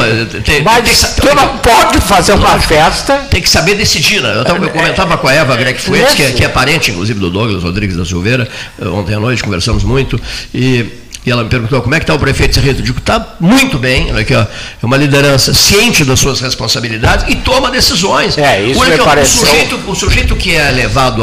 [0.46, 3.18] Tem, mas tem, tu não pode fazer uma festa.
[3.30, 4.38] Tem que saber decidir, né?
[4.38, 7.20] Eu, tava, eu comentava com a Eva Greg Fuentes, que, é, que é parente, inclusive,
[7.20, 8.48] do Douglas Rodrigues da Silveira.
[8.80, 10.22] Ontem à noite conversamos muito.
[10.54, 10.86] E
[11.28, 12.80] e ela me perguntou como é que está o prefeito Serrito.
[12.80, 17.26] Eu digo, está muito bem, olha aqui, ó, é uma liderança ciente das suas responsabilidades
[17.28, 18.38] e toma decisões.
[18.38, 21.22] É, isso olha aqui, ó, o, sujeito, o sujeito que é levado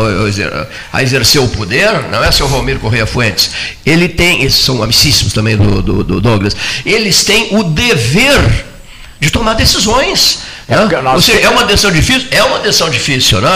[0.93, 3.51] a, exercer o poder, não é seu Valmir Correia Fuentes,
[3.87, 8.67] ele tem, esses são amicíssimos também do, do, do Douglas, eles têm o dever
[9.19, 10.41] de tomar decisões.
[10.67, 11.03] É?
[11.03, 12.29] Nós seja, é uma decisão difícil?
[12.31, 13.51] É uma decisão difícil, né?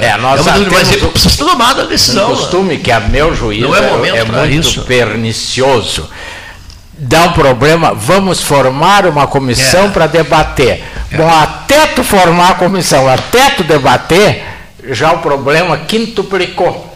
[0.00, 2.32] É, é nós é uma mas precisa ser tomada a decisão.
[2.32, 2.80] Um costume né?
[2.82, 4.82] que, a meu juízo, Não é, momento é muito isso.
[4.82, 6.08] pernicioso.
[7.00, 9.88] Dá um problema, vamos formar uma comissão é.
[9.90, 10.82] para debater.
[11.10, 11.16] É.
[11.16, 14.42] Bom, até tu formar a comissão, até tu debater,
[14.90, 16.86] já o problema quintuplicou.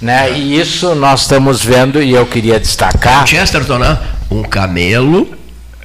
[0.00, 0.32] Né?
[0.32, 3.26] E isso nós estamos vendo e eu queria destacar.
[3.26, 3.98] Chesterton, né?
[4.30, 5.43] um camelo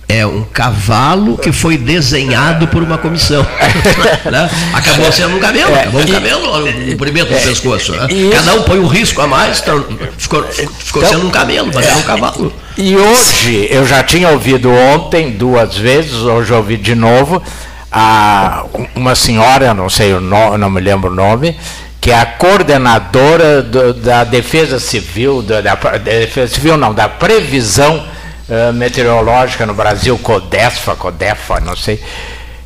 [0.10, 3.46] é um cavalo que foi desenhado por uma comissão.
[4.26, 4.50] né?
[4.74, 7.92] Acabou sendo um camelo, é, acabou um camelo, um comprimento no é, pescoço.
[7.92, 8.08] Né?
[8.34, 9.86] Cada um põe um risco a mais, então
[10.18, 12.52] ficou, ficou então, sendo um camelo, mas era um cavalo.
[12.76, 17.44] E hoje, eu já tinha ouvido ontem duas vezes, hoje ouvi de novo,
[17.92, 21.56] a, uma senhora, não sei o nome, não me lembro o nome,
[22.02, 28.04] que é a coordenadora do, da Defesa Civil, da, da Defesa Civil não, da Previsão
[28.50, 32.02] uh, meteorológica no Brasil, Codesfa, Codefa, não sei,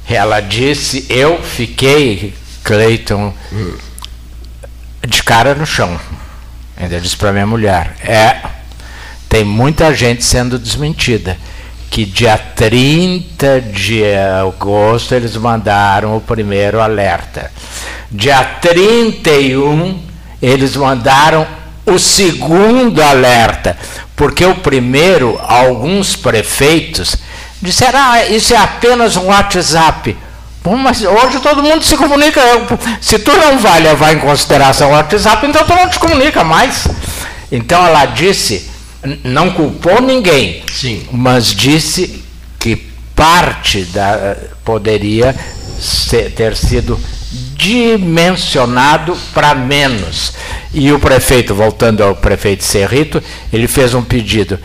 [0.08, 3.34] ela disse, eu fiquei, Cleiton,
[5.08, 6.00] de cara no chão.
[6.78, 8.38] Ainda disse para minha mulher, é,
[9.30, 11.38] tem muita gente sendo desmentida.
[11.90, 14.04] Que dia 30 de
[14.42, 17.52] agosto eles mandaram o primeiro alerta.
[18.12, 20.02] Dia 31
[20.42, 21.48] eles mandaram
[21.86, 23.78] o segundo alerta,
[24.16, 27.16] porque o primeiro, alguns prefeitos
[27.62, 30.16] disseram: ah, isso é apenas um WhatsApp.
[30.64, 32.42] Bom, mas hoje todo mundo se comunica.
[33.02, 36.88] Se tu não vai levar em consideração o WhatsApp, então tu não te comunica mais.
[37.52, 38.70] Então ela disse,
[39.24, 41.06] não culpou ninguém, Sim.
[41.12, 42.24] mas disse
[42.58, 42.78] que
[43.16, 45.36] parte da poderia
[45.80, 46.98] ser, ter sido
[47.64, 50.34] dimensionado para menos.
[50.74, 53.24] E o prefeito, voltando ao prefeito Serrito,
[53.54, 54.60] ele fez um pedido.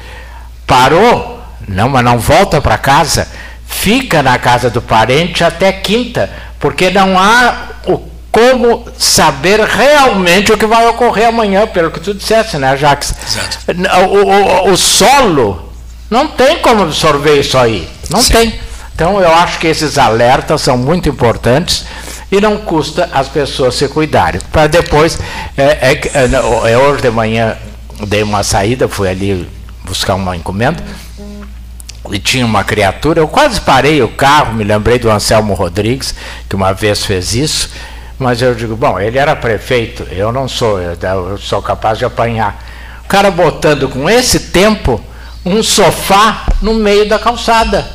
[0.67, 1.41] Parou?
[1.69, 3.29] Não, mas não volta para casa.
[3.69, 10.59] Fica na casa do parente até quinta, porque não há o como saber realmente o
[10.59, 13.15] que vai ocorrer amanhã, pelo que tu disseste, né, Jacques?
[13.27, 13.59] Exato.
[14.11, 15.73] O, o, o solo
[16.11, 17.89] não tem como absorver isso aí.
[18.11, 18.33] Não Sim.
[18.33, 18.61] tem.
[18.95, 21.85] Então eu acho que esses alertas são muito importantes
[22.31, 24.41] e não custa as pessoas se cuidarem.
[24.53, 25.19] Para depois,
[25.57, 27.57] é, é, é, é, hoje de manhã
[28.07, 29.49] dei uma saída, fui ali
[29.85, 30.83] buscar uma encomenda
[32.11, 33.21] e tinha uma criatura.
[33.21, 36.15] Eu quase parei o carro, me lembrei do Anselmo Rodrigues,
[36.49, 37.71] que uma vez fez isso,
[38.19, 42.65] mas eu digo, bom, ele era prefeito, eu não sou, eu sou capaz de apanhar.
[43.05, 45.03] O cara botando com esse tempo
[45.45, 47.89] um sofá no meio da calçada.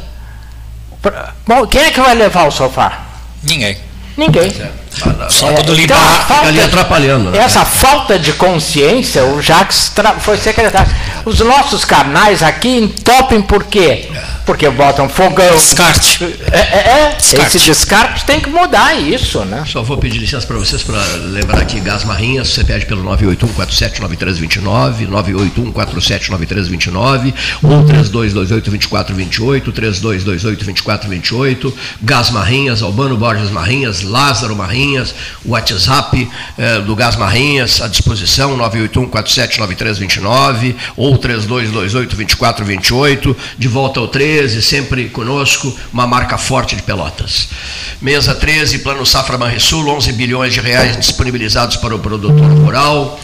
[1.45, 3.03] Bom, quem é que vai levar o sofá?
[3.43, 3.92] Ninguém.
[4.17, 4.51] Ninguém.
[4.51, 7.31] Só é, quando limpar, então, falta, ali atrapalhando.
[7.31, 7.37] Né?
[7.37, 10.93] Essa falta de consciência, o Jacques foi secretário.
[11.25, 14.09] Os nossos canais aqui entopem por quê?
[14.45, 15.55] Porque botam fogão.
[15.55, 16.21] Descarte.
[16.51, 17.15] É, é, é.
[17.15, 17.57] Descarte.
[17.57, 19.63] esse descarte tem que mudar isso, né?
[19.65, 25.07] Só vou pedir licença para vocês para lembrar aqui Gás Marrinhas, você pede pelo 981479329,
[25.07, 34.82] 981479329, ou 3228-2428, 3228-2428, Gás Marrinhas, Albano Borges Marrinhas, Lázaro Marrinhas,
[35.45, 44.23] o WhatsApp eh, do Gás Marrinhas à disposição, 981479329, ou 3228-2428, de volta ao 13
[44.23, 47.49] 13, sempre conosco, uma marca forte de Pelotas.
[48.01, 53.19] Mesa 13, Plano Safra Banrisul, 11 bilhões de reais disponibilizados para o produtor rural.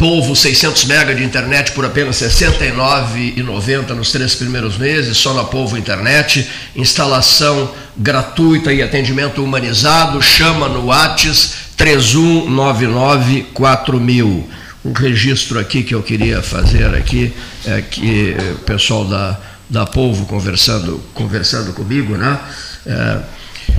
[0.00, 5.44] Polvo 600 MB de internet por apenas R$ 69,90 nos três primeiros meses, só na
[5.44, 6.48] Polvo Internet.
[6.74, 10.22] Instalação gratuita e atendimento humanizado.
[10.22, 14.44] Chama no WhatsApp 31994000.
[14.86, 17.34] Um registro aqui que eu queria fazer aqui,
[17.66, 22.40] é que o pessoal da, da Polvo conversando, conversando comigo, né?
[22.86, 23.18] É,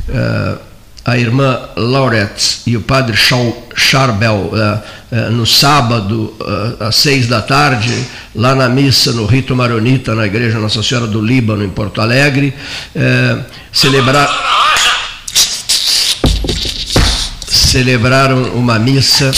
[0.07, 0.57] é,
[1.03, 3.17] a irmã Laurette e o padre
[3.75, 4.51] Charbel uh,
[5.11, 7.91] uh, no sábado uh, às seis da tarde
[8.35, 12.53] lá na missa no rito maronita na igreja Nossa Senhora do Líbano em Porto Alegre
[13.73, 14.29] celebrar
[17.47, 19.31] celebraram uma missa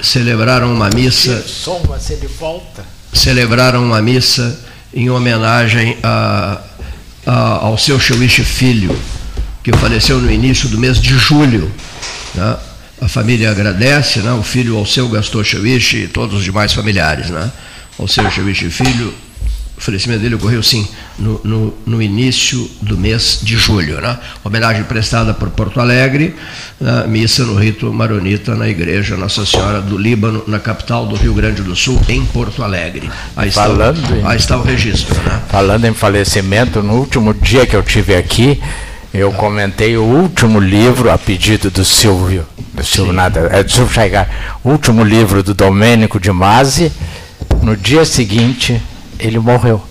[0.00, 1.44] celebraram uma missa
[3.12, 6.58] celebraram uma missa em homenagem a,
[7.26, 8.98] a, ao seu Shawish filho
[9.66, 11.68] que faleceu no início do mês de julho.
[12.36, 12.56] Né?
[13.00, 14.32] A família agradece, né?
[14.32, 17.30] o filho Alceu Gastor Chawish e todos os demais familiares.
[17.30, 17.50] Né?
[17.98, 19.12] Alceu Chawish filho,
[19.76, 20.86] o falecimento dele ocorreu sim
[21.18, 24.00] no, no, no, início do mês de julho.
[24.00, 24.16] Né?
[24.44, 26.36] Homenagem prestada por Porto Alegre,
[26.80, 27.04] né?
[27.08, 31.62] missa no rito maronita na igreja Nossa Senhora do Líbano, na capital do Rio Grande
[31.62, 33.10] do Sul, em Porto Alegre.
[33.34, 35.20] Aí está, Falando aí está o registro.
[35.22, 35.42] Né?
[35.48, 38.60] Falando em falecimento, no último dia que eu tive aqui,
[39.18, 43.92] eu comentei o último livro, a pedido do Silvio, do Silvio nada, é do Silvio
[43.92, 46.92] Chaigar, o último livro do Domênico de Masi.
[47.62, 48.80] No dia seguinte,
[49.18, 49.82] ele morreu.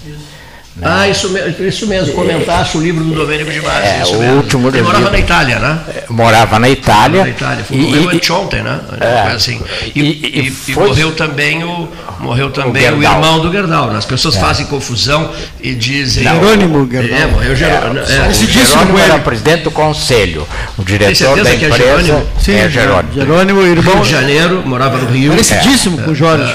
[0.75, 0.87] Né?
[0.89, 3.87] Ah, isso, isso mesmo, comentasse o livro do Domênico de Masi.
[3.87, 4.37] É, o mesmo.
[4.37, 5.79] último Ele morava na Itália, né?
[5.87, 7.19] É, morava na Itália.
[7.19, 8.79] Morava na Itália, foi, e, morreu anteontem, né?
[8.99, 9.61] É, assim.
[9.95, 11.87] E, e, e foi, morreu também o,
[12.19, 13.87] morreu também o, o irmão do Gerdau.
[13.87, 13.97] Né?
[13.97, 14.39] As pessoas é.
[14.39, 16.23] fazem confusão e dizem.
[16.23, 17.17] Jerônimo Gerdau.
[17.19, 17.99] É, morreu Jerônimo.
[17.99, 20.45] É, o Jerônimo era presidente do conselho.
[20.77, 21.73] O diretor da empresa.
[21.73, 22.27] É Jerônimo?
[22.37, 23.13] Sim, é Jerônimo.
[23.13, 23.93] Jerônimo, irmão.
[23.93, 25.31] Rio de Janeiro, morava no Rio.
[25.31, 26.53] Parecidíssimo com o Jorge.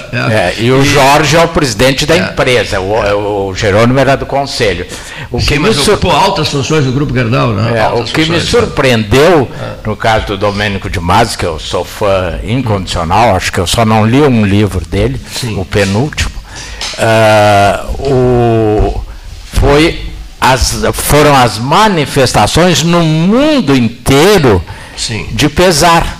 [0.58, 2.80] e o Jorge é o presidente da empresa.
[2.80, 4.86] O, o Jerônimo era do conselho.
[5.30, 5.94] O Sim, que sur...
[5.94, 7.78] ocupou altas funções do Grupo Gerdau, né?
[7.78, 8.40] É, o que funções, me né?
[8.40, 9.50] surpreendeu,
[9.84, 13.84] no caso do Domênico de Masi, que eu sou fã incondicional, acho que eu só
[13.84, 15.58] não li um livro dele, Sim.
[15.58, 16.32] o penúltimo,
[16.98, 19.04] uh, o,
[19.52, 24.62] foi as, foram as manifestações no mundo inteiro
[24.96, 25.26] Sim.
[25.32, 26.19] de pesar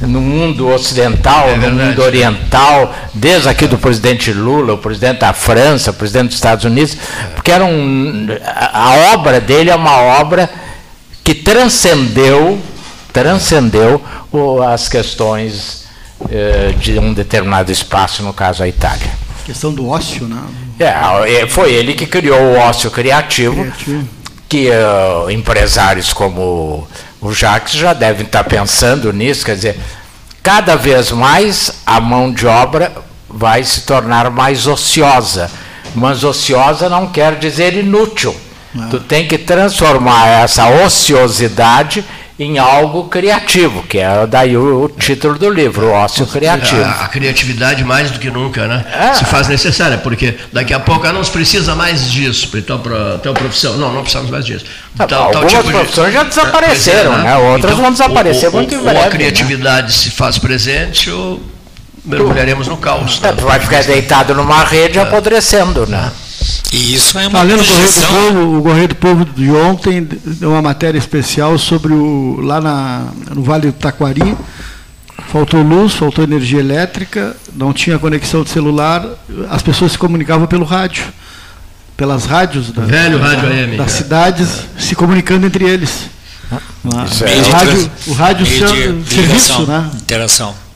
[0.00, 5.32] no mundo ocidental, é no mundo oriental, desde aqui do presidente Lula, o presidente da
[5.32, 6.96] França, o presidente dos Estados Unidos,
[7.34, 8.26] porque era um,
[8.72, 10.48] a obra dele é uma obra
[11.24, 12.58] que transcendeu,
[13.12, 14.02] transcendeu
[14.70, 15.84] as questões
[16.30, 19.10] eh, de um determinado espaço, no caso a Itália.
[19.42, 20.40] A questão do ócio, né?
[20.78, 24.08] É, foi ele que criou o ócio criativo, criativo.
[24.48, 26.86] que uh, empresários como
[27.20, 29.80] o Jacques já deve estar pensando nisso, quer dizer,
[30.42, 32.92] cada vez mais a mão de obra
[33.28, 35.50] vai se tornar mais ociosa.
[35.94, 38.34] Mas ociosa não quer dizer inútil.
[38.74, 38.88] Não.
[38.90, 42.04] Tu tem que transformar essa ociosidade
[42.38, 46.84] em algo criativo, que é daí o, título do livro, o ócio criativo.
[46.84, 48.84] A, a, criatividade mais do que nunca, né?
[48.92, 49.14] É.
[49.14, 53.34] Se faz necessária, porque daqui a pouco não se precisa mais disso, então para tal
[53.34, 53.76] profissão.
[53.76, 54.64] Não, não precisamos mais disso.
[54.96, 56.14] Tal, Algumas tal tipo profissões de...
[56.14, 57.22] já desapareceram, é, né?
[57.24, 57.36] né?
[57.36, 58.98] Outras então, vão desaparecer muito em breve.
[58.98, 59.92] Ou a criatividade né?
[59.92, 61.42] se faz presente ou
[62.04, 63.20] mergulharemos no caos.
[63.20, 63.42] É, né?
[63.42, 65.02] vai ficar deitado numa rede é.
[65.02, 66.12] apodrecendo, né?
[66.72, 70.08] E isso é uma Falando tá Correio do Povo, o Correio do Povo de ontem
[70.24, 74.36] deu uma matéria especial sobre o lá na, no Vale do Taquari.
[75.32, 79.04] Faltou luz, faltou energia elétrica, não tinha conexão de celular,
[79.50, 81.04] as pessoas se comunicavam pelo rádio,
[81.96, 86.08] pelas rádios da, Velho rádio AM, das cidades, se comunicando entre eles.
[86.50, 86.60] Ah,
[87.26, 89.90] é o rádio, o rádio serviço, né?
[89.94, 90.67] Interação.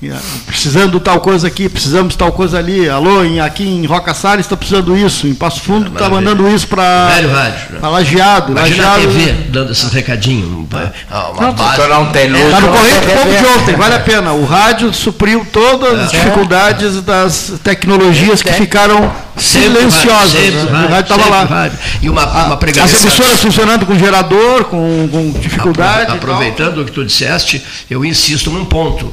[0.46, 2.88] Precisando tal coisa aqui, precisamos tal coisa ali.
[2.88, 5.28] Alô, em, aqui em Roca Salles está precisando isso.
[5.28, 7.08] Em Passo Fundo está mandando isso para.
[7.14, 7.78] Velho rádio.
[7.78, 8.52] Para lajeado.
[8.52, 9.10] Imagina lajeado.
[9.10, 10.66] a TV dando esses recadinhos.
[11.10, 11.88] Ah, uma não, base.
[11.88, 12.44] não tem luz.
[12.44, 14.32] Está no correio do povo de ontem, vale a pena.
[14.32, 16.18] O rádio supriu todas as é.
[16.18, 18.54] dificuldades das tecnologias que é.
[18.54, 20.30] ficaram silenciosas.
[20.30, 20.86] Sempre, né?
[20.86, 21.44] o rádio estava lá.
[21.44, 21.78] Rádio.
[22.00, 22.96] E uma, uma pregação.
[22.96, 26.12] As emissoras funcionando com gerador, com, com dificuldade.
[26.12, 29.12] Aproveitando o que tu disseste, eu insisto num ponto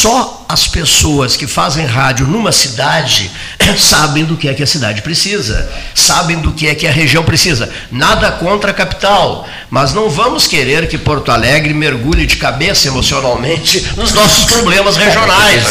[0.00, 3.30] só as pessoas que fazem rádio numa cidade
[3.76, 7.22] sabem do que é que a cidade precisa, sabem do que é que a região
[7.22, 7.68] precisa.
[7.90, 13.92] Nada contra a capital, mas não vamos querer que Porto Alegre mergulhe de cabeça emocionalmente
[13.96, 15.64] nos nossos problemas regionais.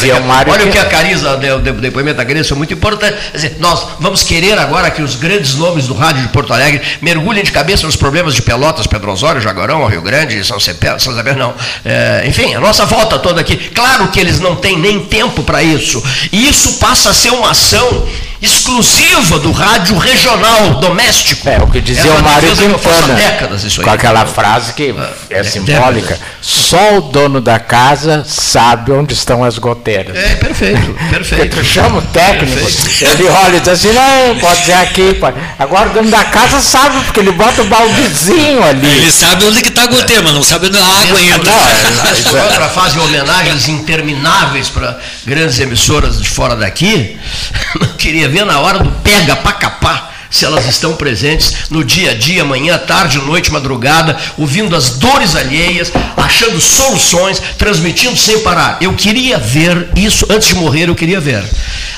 [0.48, 3.16] Olha o que a Cariza, o depoimento da Cariza, é muito importante.
[3.32, 7.42] Dizer, nós vamos querer agora que os grandes nomes do rádio de Porto Alegre mergulhem
[7.42, 11.54] de cabeça nos problemas de Pelotas, Pedro Osório, Jaguarão, Rio Grande, São Cepé, São não.
[11.84, 13.56] É, enfim, a nossa volta toda aqui.
[13.56, 16.02] Claro que eles não têm nem tempo para isso.
[16.32, 18.06] E isso passa a ser uma ação
[18.40, 21.48] exclusiva do rádio regional doméstico.
[21.48, 23.84] É o que dizia o Mário Quintana, décadas isso aí.
[23.84, 26.14] com aquela frase que ah, é, é simbólica.
[26.14, 26.38] Décadas.
[26.40, 30.16] Só o dono da casa sabe onde estão as goteiras.
[30.16, 31.56] É, perfeito, perfeito.
[31.56, 33.04] Tu chama o técnico, perfeito.
[33.12, 35.14] ele olha e diz assim, não, pode ser aqui.
[35.14, 35.36] Pode.
[35.58, 38.86] Agora o dono da casa sabe, porque ele bota o baldezinho ali.
[38.86, 41.50] Ele sabe onde que está a goteira, mas não sabe onde a água entra.
[41.52, 47.18] Não, é, para fazer homenagens intermináveis para grandes emissoras de fora daqui,
[48.08, 52.14] queria ver na hora do pega para capar se elas estão presentes no dia a
[52.14, 58.78] dia, manhã, tarde, noite, madrugada, ouvindo as dores alheias, achando soluções, transmitindo sem parar.
[58.80, 61.42] Eu queria ver isso, antes de morrer, eu queria ver.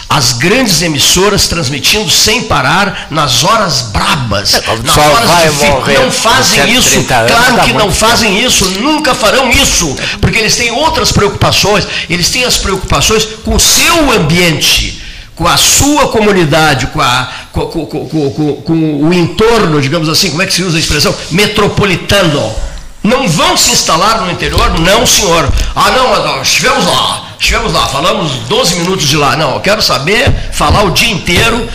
[0.09, 6.01] As grandes emissoras transmitindo sem parar nas horas brabas, é, nas horas difíceis.
[6.01, 10.73] Não fazem isso, claro tá que não fazem isso, nunca farão isso, porque eles têm
[10.73, 15.00] outras preocupações, eles têm as preocupações com o seu ambiente
[15.41, 20.47] com a sua comunidade, com, a, com, com, com, o entorno, digamos assim, como é
[20.47, 21.15] que se usa a expressão?
[21.31, 22.55] Metropolitano.
[23.03, 24.79] Não vão se instalar no interior?
[24.81, 25.51] Não, senhor.
[25.75, 29.35] Ah, não, nós estivemos lá, estivemos lá, falamos 12 minutos de lá.
[29.35, 31.67] Não, eu quero saber, falar o dia inteiro,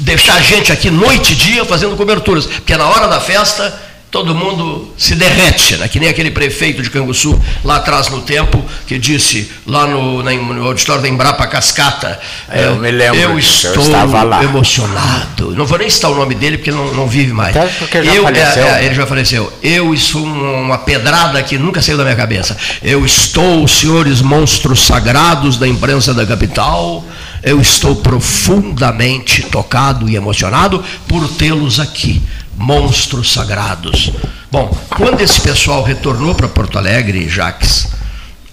[0.00, 4.34] deixar a gente aqui noite e dia fazendo coberturas, porque na hora da festa todo
[4.34, 5.88] mundo se derrete, né?
[5.88, 10.66] que nem aquele prefeito de Canguçu, lá atrás no tempo, que disse, lá no, no
[10.66, 12.18] auditório da Embrapa Cascata,
[12.52, 15.54] eu é, me lembro, eu estou eu emocionado.
[15.54, 17.54] Não vou nem citar o nome dele, porque ele não, não vive mais.
[17.78, 18.66] porque ele já eu, faleceu.
[18.66, 19.52] É, é, ele já faleceu.
[19.62, 22.56] Eu, isso uma pedrada que nunca saiu da minha cabeça.
[22.82, 27.04] Eu estou, senhores monstros sagrados da imprensa da capital,
[27.42, 32.22] eu estou profundamente tocado e emocionado por tê-los aqui
[32.56, 34.10] monstros sagrados.
[34.50, 37.88] Bom, quando esse pessoal retornou para Porto Alegre, Jaques,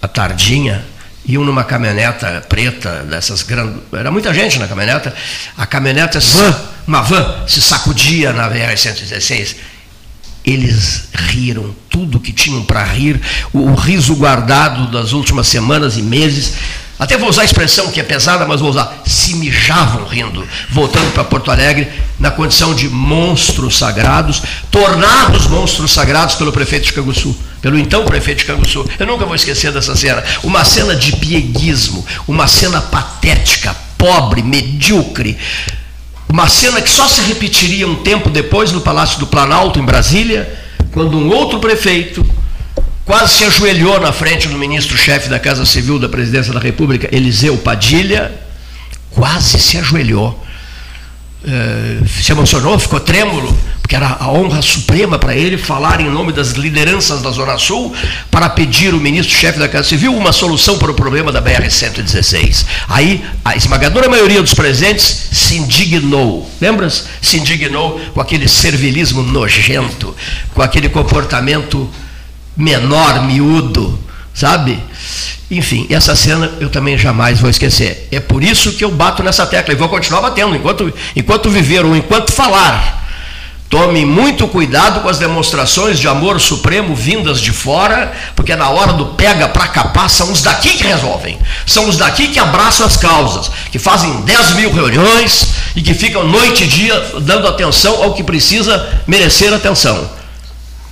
[0.01, 0.83] à tardinha,
[1.25, 3.81] iam numa caminhoneta preta, dessas grandes.
[3.93, 5.13] Era muita gente na caminhoneta.
[5.57, 9.55] A caminhoneta, van, uma van, se sacudia na VR-116.
[10.45, 13.21] Eles riram tudo que tinham para rir,
[13.53, 16.55] o, o riso guardado das últimas semanas e meses
[16.97, 19.01] até vou usar a expressão que é pesada, mas vou usar.
[19.05, 21.89] Se mijavam rindo, voltando para Porto Alegre,
[22.19, 28.39] na condição de monstros sagrados, tornados monstros sagrados pelo prefeito de Canguçu, pelo então prefeito
[28.39, 28.87] de Canguçu.
[28.99, 30.23] Eu nunca vou esquecer dessa cena.
[30.43, 35.37] Uma cena de pieguismo, uma cena patética, pobre, medíocre.
[36.29, 40.61] Uma cena que só se repetiria um tempo depois no Palácio do Planalto, em Brasília,
[40.91, 42.25] quando um outro prefeito
[43.05, 47.57] quase se ajoelhou na frente do ministro-chefe da Casa Civil da Presidência da República, Eliseu
[47.57, 48.31] Padilha,
[49.11, 50.41] quase se ajoelhou.
[51.43, 56.31] Uh, se emocionou, ficou trêmulo, porque era a honra suprema para ele falar em nome
[56.31, 57.93] das lideranças da Zona Sul
[58.31, 62.65] para pedir o ministro-chefe da Casa Civil uma solução para o problema da BR-116.
[62.87, 67.07] Aí a esmagadora maioria dos presentes se indignou, lembras?
[67.21, 70.15] Se indignou com aquele servilismo nojento,
[70.53, 71.89] com aquele comportamento
[72.55, 73.99] menor, miúdo,
[74.33, 74.79] sabe?
[75.49, 78.07] Enfim, essa cena eu também jamais vou esquecer.
[78.11, 81.85] É por isso que eu bato nessa tecla e vou continuar batendo enquanto, enquanto viver
[81.85, 83.03] ou enquanto falar.
[83.69, 88.93] Tome muito cuidado com as demonstrações de amor supremo vindas de fora, porque na hora
[88.93, 91.39] do pega para capar são os daqui que resolvem.
[91.65, 96.27] São os daqui que abraçam as causas, que fazem 10 mil reuniões e que ficam
[96.27, 100.07] noite e dia dando atenção ao que precisa merecer atenção.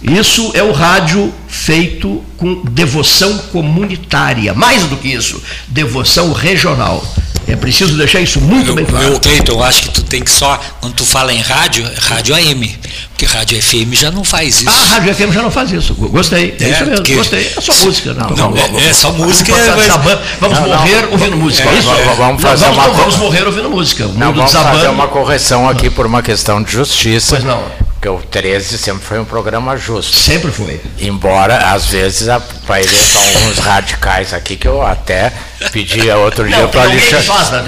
[0.03, 4.53] Isso é o rádio feito com devoção comunitária.
[4.53, 7.05] Mais do que isso, devoção regional.
[7.47, 9.05] É preciso deixar isso muito eu, bem claro.
[9.05, 12.33] Eu, Cleiton, eu acho que tu tem que só, quando tu fala em rádio, rádio
[12.35, 12.79] AM.
[13.09, 14.69] Porque rádio FM já não faz isso.
[14.69, 15.93] Ah, rádio FM já não faz isso.
[15.93, 16.55] Gostei.
[16.59, 17.15] É, é isso mesmo.
[17.15, 17.51] Gostei.
[17.55, 18.13] É só música.
[18.13, 19.53] Não, não, é, é, só música.
[20.39, 21.69] Vamos, não, morrer não, ouvindo música.
[21.69, 21.89] É, isso?
[22.17, 22.93] Vamos, fazer vamos, uma...
[22.93, 24.05] vamos morrer ouvindo música.
[24.07, 27.35] O não, vamos fazer uma correção aqui por uma questão de justiça.
[27.35, 27.90] Pois não.
[28.01, 30.17] Porque o 13 sempre foi um programa justo.
[30.17, 30.81] Sempre foi.
[30.99, 32.27] Embora, às vezes,
[32.65, 35.31] para alguns radicais aqui, que eu até
[35.71, 37.63] pedi outro dia para o Alexandre, faz, né?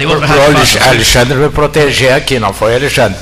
[0.88, 3.16] Alexandre me proteger aqui, não foi Alexandre.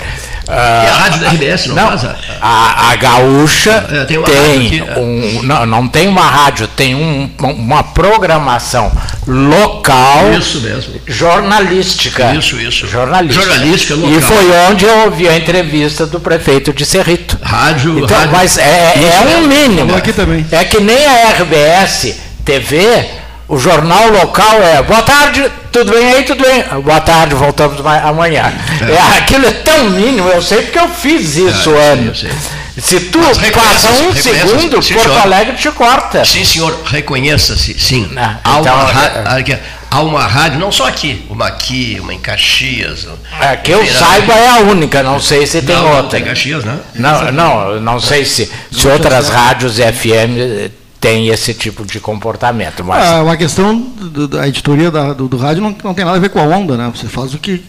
[0.49, 2.05] Ah, e a rádio da RBS não, não faz?
[2.05, 7.30] A, a, a Gaúcha é, tem, tem um, não, não tem uma rádio, tem um,
[7.40, 8.90] uma programação
[9.26, 10.95] local isso mesmo.
[11.07, 12.34] jornalística.
[12.34, 12.86] Isso, isso.
[12.88, 13.45] Jornalística.
[13.45, 14.18] Jornalística local.
[14.18, 17.38] E foi onde eu ouvi a entrevista do prefeito de Cerrito.
[17.40, 18.01] Rádio.
[18.01, 19.95] Então, rádio, mas é, é um mínimo.
[19.95, 20.45] Aqui também.
[20.51, 23.22] É que nem a RBS TV,
[23.53, 26.65] o jornal local é boa tarde, tudo bem aí, tudo bem?
[26.81, 28.51] Boa tarde, voltamos amanhã.
[28.81, 28.93] É.
[28.93, 32.31] É, aquilo é tão mínimo, eu sei porque eu fiz isso é, antes.
[32.79, 35.21] Se tu passa um segundo, sim, Porto senhor.
[35.21, 36.25] Alegre te corta.
[36.25, 38.11] Sim, senhor, reconheça-se, sim.
[38.17, 42.19] Ah, há, então, uma é, há uma rádio, não só aqui, uma aqui, uma em
[42.19, 43.07] Caxias.
[43.39, 46.03] É, que eu saiba é a única, não sei se tem não, outra.
[46.05, 46.79] Não tem Caxias, né?
[46.95, 52.85] Não, não, não sei se, se outras rádios FM tem esse tipo de comportamento.
[52.85, 53.05] Mas...
[53.05, 53.85] Ah, uma questão
[54.31, 56.77] da editoria da, do, do, rádio não, não tem nada a ver com a onda,
[56.77, 56.93] né?
[56.95, 57.61] Você faz o que.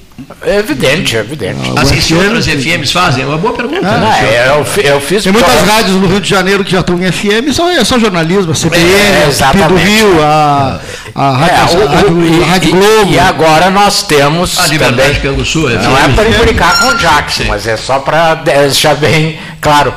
[0.44, 1.60] É evidente, é evidente.
[1.76, 3.24] Ah, assim, se outras FMs fazem?
[3.24, 3.88] É uma boa pergunta.
[3.88, 4.36] Ah, né?
[4.36, 7.12] é, eu, eu, fiz tem muitas rádios no Rio de Janeiro que já estão em
[7.12, 10.80] FM, só, é só jornalismo, a CBN, é, a do Rio, a,
[11.16, 13.14] a, Rádio, é, o, a, Rádio, a Rádio Globo.
[13.14, 14.60] E, agora nós temos.
[14.60, 18.36] A Liberdade Canguçu, é Não é para implicar com o Jackson, mas é só para
[18.36, 19.92] deixar bem claro.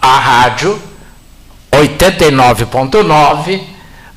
[0.00, 0.87] A rádio
[1.72, 3.60] 89.9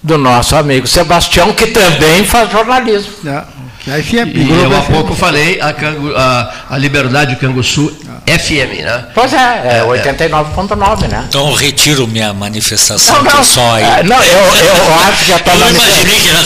[0.03, 3.13] do nosso amigo Sebastião, que também faz jornalismo.
[3.25, 3.61] É.
[3.87, 7.91] A FM, e eu há pouco falei a, Cangu, a, a Liberdade Canguçu
[8.39, 9.05] FM, né?
[9.13, 11.25] Pois é, é 89.9, né?
[11.27, 13.83] Então retiro minha manifestação não, não, só aí.
[13.83, 15.53] É, não, eu, eu acho que a tua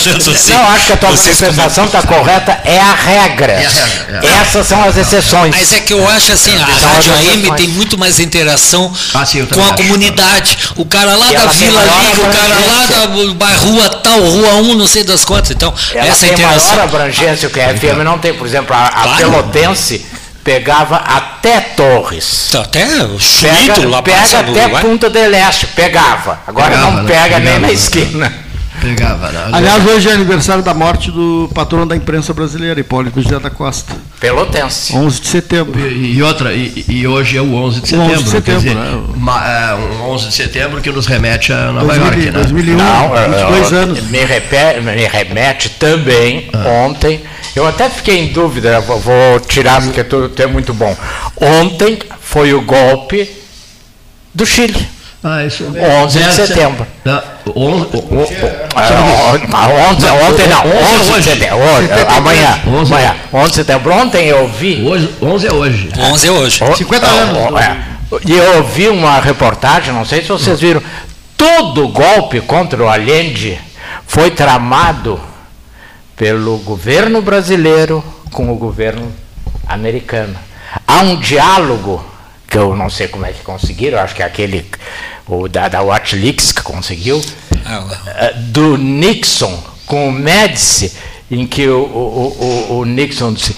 [0.04, 0.54] tanto assim.
[0.54, 3.54] Não, acho que a tua manifestação está correta, é a regra.
[3.54, 4.42] É a regra é.
[4.42, 5.56] Essas são as exceções.
[5.56, 9.26] Mas é que eu acho assim, a são Rádio AM tem muito mais interação ah,
[9.26, 9.76] sim, com a acho.
[9.76, 10.58] comunidade.
[10.76, 13.06] O cara lá e da Vila Liga, o cara lá da
[13.56, 15.52] rua tal, rua 1, não sei das quantas.
[15.52, 16.76] Então, ela essa tem interação.
[16.76, 18.34] maior abrangência que a FM não tem.
[18.34, 19.18] Por exemplo, a, a claro.
[19.18, 20.06] Pelotense
[20.46, 22.50] pegava até Torres.
[22.52, 26.40] Tá, até o Chuito lá Pega até Punta del Este, pegava.
[26.46, 28.45] Agora pegava, não pega pegava, nem na esquina.
[28.86, 29.50] Pegava, né?
[29.52, 33.96] Aliás, hoje é aniversário da morte do patrono da imprensa brasileira, Hipólito José da Costa.
[34.20, 34.96] Pelotense.
[34.96, 35.80] 11 de setembro.
[35.80, 38.14] E, e outra, e, e, hoje é o 11 de setembro.
[38.14, 39.04] 11 de setembro, dizer, né?
[39.16, 42.32] Uma, é, um 11 de setembro que nos remete a Nova 2000, York, né?
[42.32, 44.02] 2001, não, 22 eu, anos.
[44.04, 46.68] Me, repete, me remete também, ah.
[46.86, 47.24] ontem,
[47.56, 50.96] eu até fiquei em dúvida, vou, vou tirar porque tudo é muito bom.
[51.42, 53.28] Ontem foi o golpe
[54.32, 54.95] do Chile.
[55.28, 56.86] Ah, isso 11 de setembro.
[57.04, 57.20] Não,
[57.56, 57.88] 11,
[60.30, 60.64] ontem não,
[61.02, 61.58] 11 de setembro.
[62.16, 63.92] Amanhã, amanhã, 11 de setembro.
[63.92, 64.86] Ontem eu vi.
[64.86, 65.90] Hoje, 11 é hoje.
[65.98, 66.64] 11 é hoje.
[66.76, 67.60] 50 anos.
[67.60, 67.76] É.
[68.24, 70.84] E eu ouvi uma reportagem, não sei se vocês viram,
[71.36, 73.60] todo golpe contra o Allende
[74.06, 75.20] foi tramado
[76.16, 79.12] pelo governo brasileiro com o governo
[79.68, 80.36] americano.
[80.88, 82.06] Há um diálogo
[82.56, 84.66] que eu não sei como é que conseguiram, acho que é aquele
[85.28, 87.22] o da, da Watchleaks que conseguiu,
[87.66, 90.94] ah, do Nixon com o Médici,
[91.30, 93.58] em que o, o, o, o Nixon disse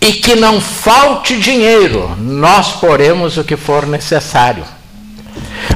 [0.00, 4.64] e que não falte dinheiro, nós poremos o que for necessário.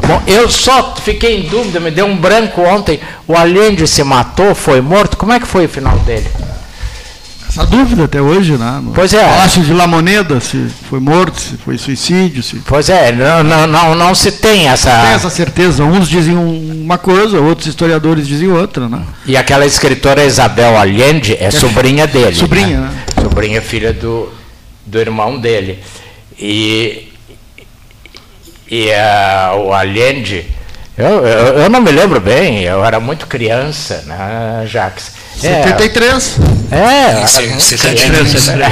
[0.06, 2.98] Bom, eu só fiquei em dúvida, me deu um branco ontem.
[3.28, 5.18] O Allende se matou, foi morto.
[5.18, 6.26] Como é que foi o final dele?
[7.54, 8.80] Essa dúvida até hoje, né?
[8.82, 9.22] No pois é.
[9.22, 12.42] Palácio de La Moneda, se foi morto, se foi suicídio.
[12.42, 12.56] Se...
[12.56, 14.92] Pois é, não, não, não, não se tem essa.
[14.92, 15.84] Não tem essa certeza.
[15.84, 19.04] Uns dizem uma coisa, outros historiadores dizem outra, né?
[19.24, 22.34] E aquela escritora Isabel Allende é, é sobrinha dele.
[22.34, 22.88] Sobrinha, né?
[22.88, 23.22] né?
[23.22, 24.34] Sobrinha filha do,
[24.84, 25.78] do irmão dele.
[26.36, 27.12] E,
[28.68, 30.44] e uh, o Allende,
[30.98, 35.22] eu, eu, eu, não me lembro bem, eu era muito criança, né, Jacques?
[35.38, 36.38] 73.
[36.70, 38.50] É, é 73.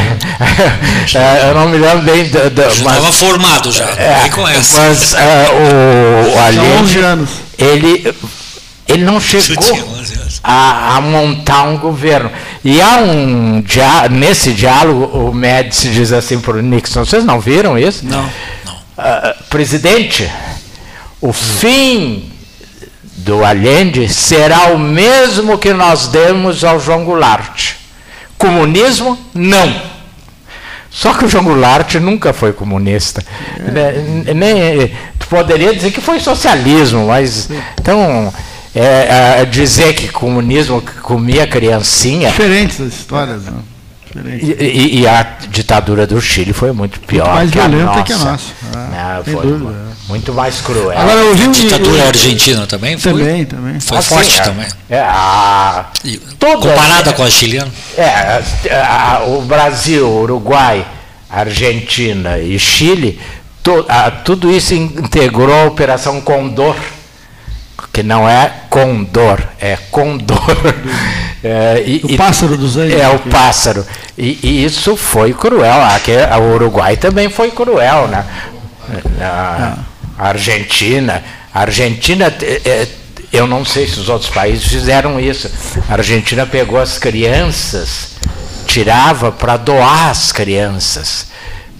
[1.15, 2.25] É, eu não me lembro bem.
[2.25, 4.31] Do, do, mas, estava formado já, é,
[4.75, 7.31] Mas é, o, o Allende, 11 anos.
[7.59, 8.15] Ele,
[8.89, 9.65] ele não chegou
[10.43, 12.31] a, a, montar um governo.
[12.65, 13.63] E há um
[14.11, 18.07] nesse diálogo, o Médici diz assim para o Nixon: vocês não viram isso?
[18.07, 18.23] Não.
[18.65, 18.75] não.
[18.75, 20.31] Uh, presidente,
[21.21, 22.32] o fim
[23.17, 27.75] do Allende será o mesmo que nós demos ao João Goulart.
[28.39, 29.93] Comunismo, não.
[30.91, 33.25] Só que o João Goulart nunca foi comunista.
[33.59, 34.35] É.
[34.35, 34.93] Nem,
[35.29, 37.49] poderia dizer que foi socialismo, mas.
[37.81, 38.33] Então.
[38.75, 42.31] É, é, dizer que comunismo comia criancinha.
[42.31, 43.53] Diferentes as histórias, né?
[44.15, 48.03] E, e, e, a ditadura do Chile foi muito pior muito mais que a nossa.
[48.03, 48.53] Que a nossa.
[48.75, 50.09] Ah, foi dúvida, é.
[50.09, 50.91] muito mais cruel.
[50.91, 53.13] Agora, eu vi a ditadura argentina também foi?
[53.13, 53.81] Também, também.
[53.81, 54.67] Foi assim, forte é, também.
[54.91, 55.87] É, a,
[56.41, 57.69] comparada com a chilena?
[57.97, 58.43] É,
[58.75, 60.87] a, o Brasil, o Uruguai,
[61.31, 63.19] Argentina e Chile,
[63.63, 66.77] to, a, tudo isso integrou a Operação Condor,
[67.93, 70.39] que não é Condor, é Condor.
[71.45, 72.95] É, e, o pássaro dos anos.
[72.95, 73.85] É, o pássaro.
[74.17, 75.83] E, e, isso foi cruel.
[75.87, 78.25] Aqui, a Uruguai também foi cruel, né?
[79.21, 79.77] A,
[80.17, 81.21] Argentina.
[81.53, 82.87] A Argentina, é,
[83.33, 85.51] eu não sei se os outros países fizeram isso.
[85.89, 88.11] A Argentina pegou as crianças,
[88.65, 91.32] tirava para doar as crianças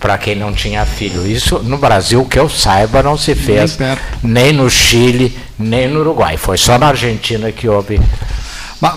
[0.03, 1.25] para quem não tinha filho.
[1.25, 6.01] Isso no Brasil, que eu saiba, não se fez nem, nem, no Chile, nem no
[6.01, 6.37] Uruguai.
[6.37, 8.01] Foi só na Argentina que houve.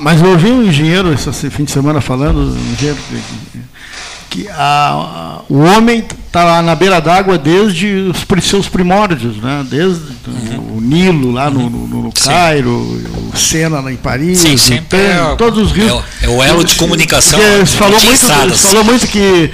[0.01, 2.97] Mas eu ouvi um engenheiro esse fim de semana falando, um engenheiro
[4.35, 9.65] que a, o homem está na beira d'água desde os seus primórdios, né?
[9.69, 10.77] desde uhum.
[10.77, 12.69] o Nilo lá no, no, no Cairo,
[13.33, 14.57] o Sena lá em Paris, sim,
[14.91, 16.03] é, todos os rios.
[16.21, 17.39] É, o, é elo de comunicação.
[17.39, 19.49] Você falou muito, falou muito que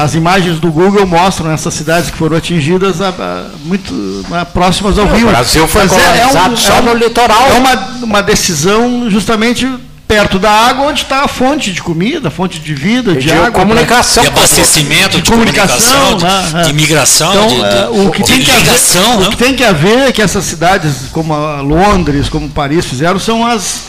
[0.00, 4.98] as imagens do Google mostram essas cidades que foram atingidas a, a, muito a, próximas
[4.98, 5.26] ao rio.
[5.26, 7.48] O Brasil foi colonizado é, é um, só é um, no litoral.
[7.48, 9.66] É uma, uma decisão justamente
[10.12, 13.32] perto da água onde está a fonte de comida, a fonte de vida, de, de
[13.32, 13.50] água.
[13.50, 14.22] Comunicação.
[14.22, 16.62] De abastecimento, de, de comunicação, de, né?
[16.66, 19.02] de migração, então, de, é, o que tem ligação.
[19.02, 22.84] Que haver, O que tem que haver é que essas cidades como Londres, como Paris
[22.84, 23.84] fizeram, são as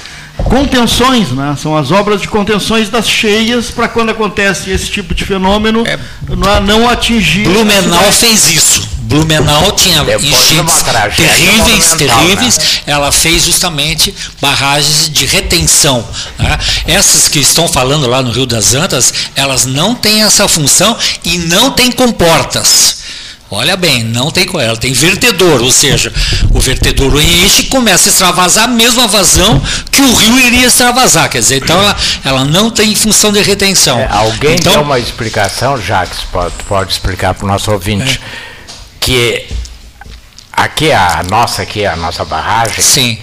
[0.45, 1.55] contenções, né?
[1.61, 5.99] são as obras de contenções das cheias para quando acontece esse tipo de fenômeno é,
[6.61, 7.43] não atingir.
[7.43, 8.92] Blumenau fez isso.
[9.13, 10.83] Blumenau tinha Depois enchentes
[11.15, 12.57] terríveis, terríveis.
[12.57, 12.63] Né?
[12.87, 16.03] Ela fez justamente barragens de retenção.
[16.39, 16.57] Né?
[16.87, 21.37] Essas que estão falando lá no Rio das Antas, elas não têm essa função e
[21.37, 23.03] não têm comportas.
[23.51, 26.11] Olha bem, não tem com ela, tem vertedor, ou seja,
[26.51, 29.61] o vertedor enche e começa a extravasar a mesma vazão
[29.91, 31.29] que o rio iria extravasar.
[31.29, 31.95] Quer dizer, então ela,
[32.25, 33.99] ela não tem função de retenção.
[33.99, 38.52] É, alguém então, deu uma explicação, Jacques, pode, pode explicar para o nosso ouvinte, é.
[39.03, 39.45] Que
[40.51, 42.81] aqui a nossa, aqui a nossa barragem.
[42.81, 43.19] Sim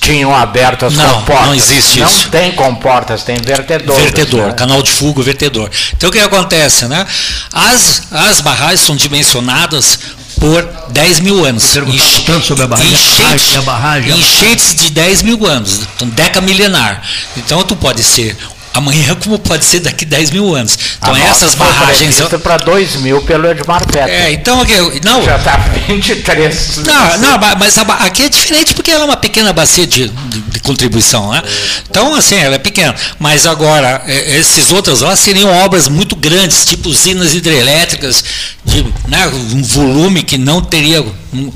[0.00, 1.46] tinham aberto as não, comportas.
[1.46, 2.24] Não existe não isso.
[2.24, 3.96] Não tem comportas, tem vertedor.
[3.96, 4.52] Vertedor, né?
[4.54, 5.70] canal de fuga, vertedor.
[5.96, 7.06] Então o que acontece, né?
[7.52, 10.00] As, as barragens são dimensionadas
[10.40, 11.76] por 10 mil anos.
[11.76, 12.92] Enche, tanto sobre a barragem.
[12.92, 17.00] Enchentes, a barragem, enchentes de 10 mil anos, então deca milenar.
[17.36, 18.36] Então tu pode ser
[18.74, 20.78] amanhã como pode ser daqui 10 mil anos.
[20.98, 22.20] Então a essas barragens.
[22.42, 24.10] para 2 mil pelo Edmar Petro.
[24.10, 24.64] É, então
[25.04, 25.22] não.
[25.24, 25.56] Já está
[25.88, 26.78] 23.
[26.78, 30.40] Não, não, mas a, aqui é diferente porque ela é uma pequena bacia de, de,
[30.40, 31.42] de contribuição, né?
[31.90, 32.94] Então, assim, ela é pequena.
[33.18, 38.24] Mas agora, é, esses outros lá seriam obras muito grandes, tipo usinas hidrelétricas,
[38.64, 41.04] de né, um volume que não teria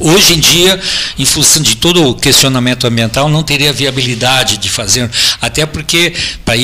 [0.01, 0.81] hoje em dia,
[1.19, 5.11] em função de todo o questionamento ambiental, não teria viabilidade de fazer,
[5.41, 6.15] até porque
[6.45, 6.57] para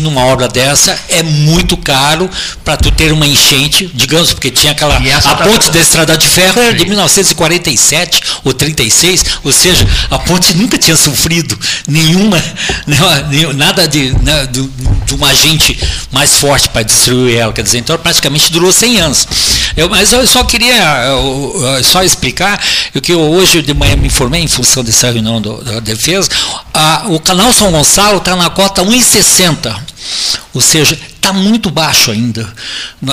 [0.00, 2.28] investir numa obra dessa é muito caro
[2.64, 6.26] para tu ter uma enchente, digamos, porque tinha aquela a tá ponte da estrada de
[6.26, 12.38] ferro era de 1947 ou 36, ou seja, a ponte nunca tinha sofrido nenhuma,
[12.86, 12.96] né,
[13.54, 14.62] nada de, né, de,
[15.06, 15.78] de um agente
[16.10, 19.28] mais forte para destruir ela, quer dizer, então praticamente durou 100 anos.
[19.76, 20.74] Eu, mas eu só queria
[21.06, 22.60] eu, eu, só explicar
[22.94, 26.28] o que eu hoje de manhã me informei em função dessa reunião do, da defesa,
[26.72, 29.89] a, o canal São Gonçalo está na cota 1,60.
[30.52, 32.52] Ou seja, está muito baixo ainda.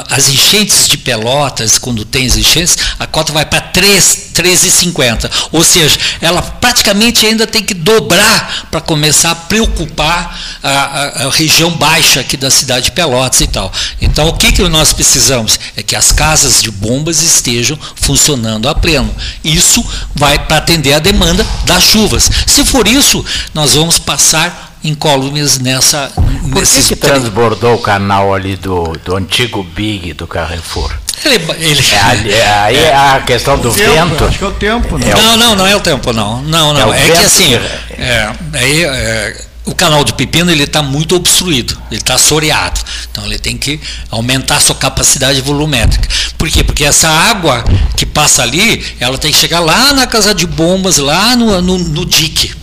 [0.09, 5.29] As enchentes de pelotas, quando tem as enchentes, a cota vai para 13,50.
[5.51, 11.29] Ou seja, ela praticamente ainda tem que dobrar para começar a preocupar a, a, a,
[11.29, 13.71] região baixa aqui da cidade de Pelotas e tal.
[14.01, 15.59] Então, o que, que nós precisamos?
[15.75, 19.13] É que as casas de bombas estejam funcionando a pleno.
[19.43, 19.85] Isso
[20.15, 22.29] vai para atender a demanda das chuvas.
[22.47, 23.23] Se for isso,
[23.53, 26.11] nós vamos passar incólumes nessa.
[26.51, 30.91] Por que, que transbordou o canal ali do, do antigo Big do Carrefour?
[31.25, 34.25] Ele, ele, é, ali, é, aí é, a questão do tempo, vento.
[34.25, 35.13] Acho que é o tempo, né?
[35.13, 36.41] não, não, não é o tempo, não.
[36.43, 36.93] Não, não.
[36.93, 37.55] É, é que assim,
[37.97, 42.79] é, aí, é, o canal de pepino ele está muito obstruído, ele está soreado.
[43.11, 46.07] Então ele tem que aumentar a sua capacidade volumétrica.
[46.37, 46.63] Por quê?
[46.63, 47.63] Porque essa água
[47.95, 51.77] que passa ali, ela tem que chegar lá na casa de bombas, lá no, no,
[51.77, 52.55] no dique.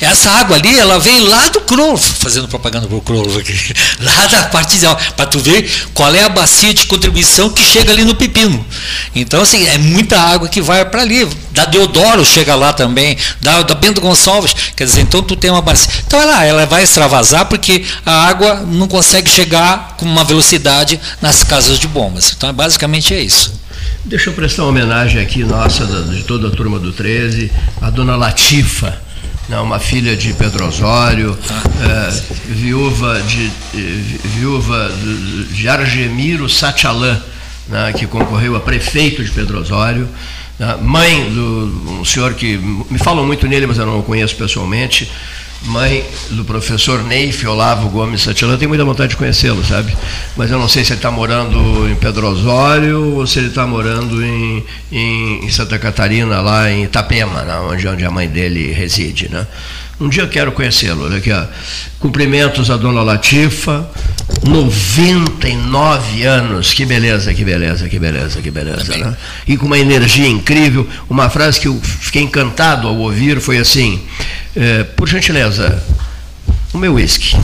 [0.00, 3.52] Essa água ali, ela vem lá do Crolo, fazendo propaganda para o Crolo aqui,
[3.98, 4.78] lá da parte
[5.16, 8.64] para tu ver qual é a bacia de contribuição que chega ali no Pepino.
[9.14, 11.28] Então, assim, é muita água que vai para ali.
[11.50, 15.60] Da Deodoro chega lá também, da, da Bento Gonçalves, quer dizer, então tu tem uma
[15.60, 15.90] bacia.
[16.06, 21.44] Então ela, ela vai extravasar porque a água não consegue chegar com uma velocidade nas
[21.44, 22.34] casas de bombas.
[22.36, 23.52] Então, basicamente é isso.
[24.04, 28.16] Deixa eu prestar uma homenagem aqui, nossa, de toda a turma do 13, a dona
[28.16, 29.08] Latifa
[29.48, 31.36] não, uma filha de Pedro Osório,
[31.80, 33.50] é, viúva de,
[34.22, 34.92] viúva
[35.50, 37.18] de Argemiro Satchalan,
[37.66, 40.06] né, que concorreu a prefeito de Pedro Osório,
[40.58, 44.36] né, mãe do um senhor que me falam muito nele, mas eu não o conheço
[44.36, 45.10] pessoalmente,
[45.68, 49.96] mãe do professor Neif Olavo Gomes Satilã, eu tenho muita vontade de conhecê-lo, sabe?
[50.36, 53.66] Mas eu não sei se ele está morando em Pedro Osório ou se ele está
[53.66, 57.58] morando em, em, Santa Catarina, lá em Itapema, né?
[57.60, 59.46] onde, onde a mãe dele reside, né?
[60.00, 61.04] Um dia quero conhecê-lo.
[61.04, 61.44] Olha aqui, ó.
[61.98, 63.88] Cumprimentos à dona Latifa,
[64.46, 66.72] 99 anos.
[66.72, 68.96] Que beleza, que beleza, que beleza, que beleza.
[68.96, 69.16] Né?
[69.46, 70.88] E com uma energia incrível.
[71.10, 74.00] Uma frase que eu fiquei encantado ao ouvir foi assim:
[74.54, 75.82] é, Por gentileza,
[76.72, 77.36] o meu uísque.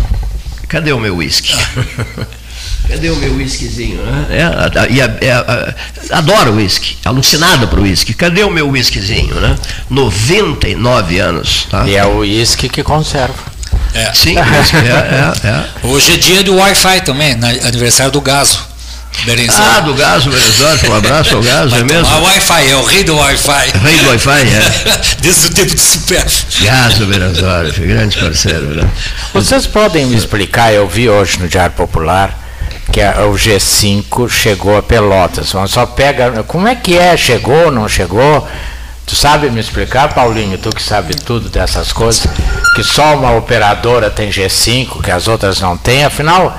[0.68, 1.52] Cadê o meu uísque?
[2.88, 4.02] Cadê o meu uísquezinho?
[4.02, 4.26] Né?
[4.30, 5.74] É, é, é,
[6.10, 8.14] adoro uísque, alucinada para o uísque.
[8.14, 9.34] Cadê o meu uísquezinho?
[9.36, 9.56] Né?
[9.88, 11.66] 99 anos.
[11.70, 11.86] Tá?
[11.86, 13.54] E é o uísque que conserva.
[13.94, 14.12] É.
[14.12, 18.74] Sim, é, é, Hoje é dia do Wi-Fi também, aniversário do Gaso.
[19.56, 22.14] Ah, do Gaso, Berenzorf, um abraço ao Gaso, é mesmo?
[22.14, 23.72] O Wi-Fi, é o rei do Wi-Fi.
[23.82, 25.00] Rei do Wi-Fi, é.
[25.22, 26.26] Desde o tempo de super.
[26.62, 28.74] Gaso, Berenzorf, grande parceiro.
[28.74, 28.90] Né?
[29.32, 32.43] Vocês podem me explicar, eu vi hoje no Diário Popular,
[32.92, 35.52] que o G5 chegou a Pelotas.
[35.68, 36.42] Só pega.
[36.44, 37.16] Como é que é?
[37.16, 38.46] Chegou, não chegou?
[39.06, 42.26] Tu sabe me explicar, Paulinho, tu que sabe tudo dessas coisas,
[42.74, 46.56] que só uma operadora tem G5, que as outras não têm, afinal,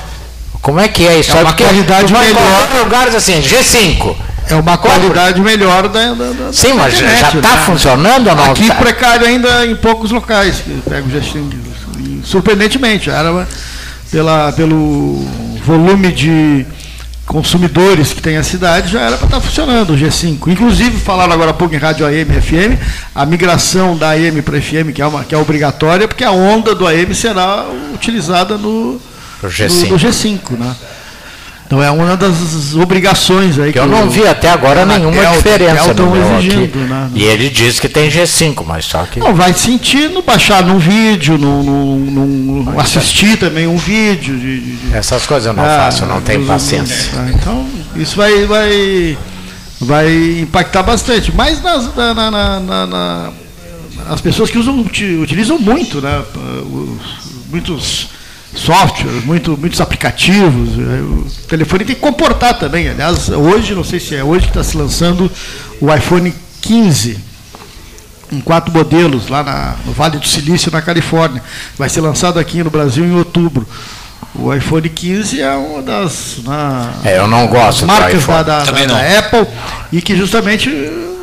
[0.62, 1.36] como é que é isso?
[1.36, 2.70] É uma qualidade melhor.
[2.84, 4.16] lugares assim, G5.
[4.48, 7.64] É uma qualidade melhor da, da, da Sim, mas internet, já está né?
[7.66, 8.52] funcionando ou não?
[8.52, 8.76] Aqui tá?
[8.76, 10.62] precário ainda em poucos locais.
[10.88, 11.52] Pego G5,
[12.24, 13.48] surpreendentemente, era
[14.12, 15.26] pela, pelo
[15.66, 16.66] volume de
[17.26, 20.48] consumidores que tem a cidade, já era para estar tá funcionando o G5.
[20.48, 22.80] Inclusive, falaram agora há pouco em rádio AM e FM,
[23.16, 26.76] a migração da AM para FM, que é, uma, que é obrigatória, porque a onda
[26.76, 29.02] do AM será utilizada no,
[29.44, 29.70] G5.
[29.70, 30.76] No, no G5 né?
[31.66, 35.34] Então é uma das obrigações aí que, que eu não vi até agora nenhuma Anatel,
[35.34, 37.10] diferença no exigindo, né?
[37.16, 40.78] E ele diz que tem G5, mas só que não vai sentir no baixar num
[40.78, 44.38] vídeo, no, assistir também um vídeo.
[44.38, 47.12] De, de, Essas coisas eu não ah, faço, não tenho paciência.
[47.18, 49.18] Ah, então isso vai vai
[49.82, 51.32] vai impactar bastante.
[51.32, 53.32] Mas nas, na, na, na, na
[54.08, 56.24] as pessoas que usam utilizam muito, né?
[57.50, 58.10] Muitos
[58.56, 60.70] softwares, muito, muitos aplicativos.
[60.78, 62.90] O telefone tem que comportar também.
[62.90, 65.32] Aliás, hoje, não sei se é hoje que está se lançando
[65.80, 67.36] o iPhone 15
[68.32, 71.44] em quatro modelos lá na, no Vale do Silício, na Califórnia.
[71.78, 73.68] Vai ser lançado aqui no Brasil em outubro.
[74.34, 78.86] O iPhone 15 é uma das na, é, eu não gosto marcas da, da, da,
[78.86, 79.48] da Apple
[79.94, 80.70] e que justamente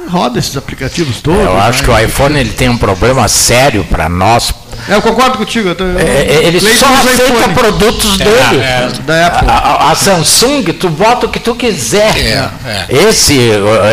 [0.09, 1.41] roda esses aplicativos todos.
[1.41, 1.85] Eu acho né?
[1.85, 4.53] que o iPhone ele tem um problema sério para nós.
[4.89, 5.69] É, eu concordo contigo.
[5.69, 8.63] Eu tô, é, é ele só aceita produtos é, dele.
[8.63, 9.49] É, da Apple.
[9.49, 12.15] A, a, Samsung, tu bota o que tu quiser.
[12.17, 13.39] É, esse,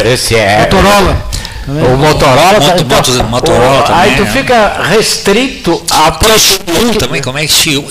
[0.05, 0.59] esse é.
[0.59, 1.29] Motorola.
[1.67, 4.25] O Motorola, Moto, então, Moto, Motorola o, também, Aí tu é.
[4.25, 7.83] fica restrito a Xion também, como é que Xion?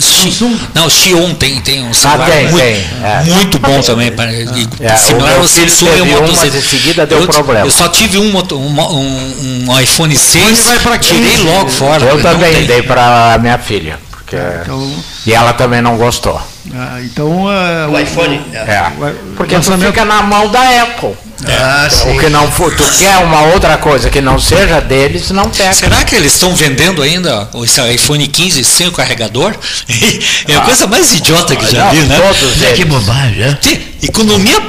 [0.74, 3.22] Não, Xion tem, tem um celular ah, tem, muito, tem, é.
[3.24, 4.10] muito bom também.
[4.10, 7.66] Para, é, similar ao Samsung e Moto mas em seguida deu eu, problema.
[7.66, 10.66] Eu só tive um, um, um iPhone 6,
[11.00, 12.04] tirei logo fora.
[12.04, 13.98] Eu também dei para minha filha.
[14.10, 14.36] Porque...
[14.36, 14.92] É, então...
[15.26, 16.40] E ela também não gostou.
[16.74, 18.44] Ah, então, uh, o iPhone.
[18.52, 18.92] É.
[19.36, 21.27] Porque tu fica na mão da Apple.
[21.46, 22.10] Ah, é.
[22.10, 25.72] o que não for, tu quer uma outra coisa que não seja deles, não pega.
[25.72, 29.54] Será que eles estão vendendo ainda esse iPhone 15 sem o carregador?
[30.48, 32.16] É a ah, coisa mais idiota que já não, vi, né?
[32.16, 33.58] Todos é, Que bobagem, né?
[34.02, 34.62] Economia,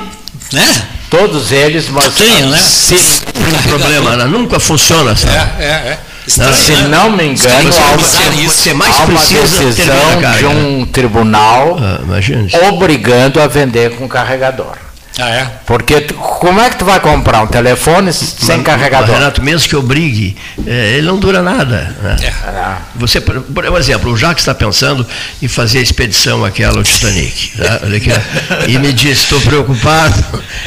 [0.52, 0.88] né?
[1.10, 2.60] Todos eles, mas Estranho, né?
[2.60, 4.26] Sim, um problema, né?
[4.26, 5.34] nunca funciona, sabe?
[5.34, 6.00] É, é, é.
[6.28, 6.88] Estranho, se né?
[6.90, 13.42] não me engano, há uma, você mais há uma decisão de um tribunal ah, obrigando
[13.42, 14.89] a vender com carregador.
[15.20, 15.52] Ah, é?
[15.66, 16.02] Porque
[16.40, 19.16] como é que tu vai comprar um telefone sem mas, carregador?
[19.16, 21.96] Renato, mesmo que obrigue, é, ele não dura nada.
[22.02, 22.16] Né?
[22.24, 22.78] É.
[22.96, 25.06] Você, por exemplo, o Jacques está pensando
[25.42, 27.58] em fazer a expedição aquela ao Titanic.
[27.58, 27.82] Tá?
[28.68, 30.24] e me disse, estou preocupado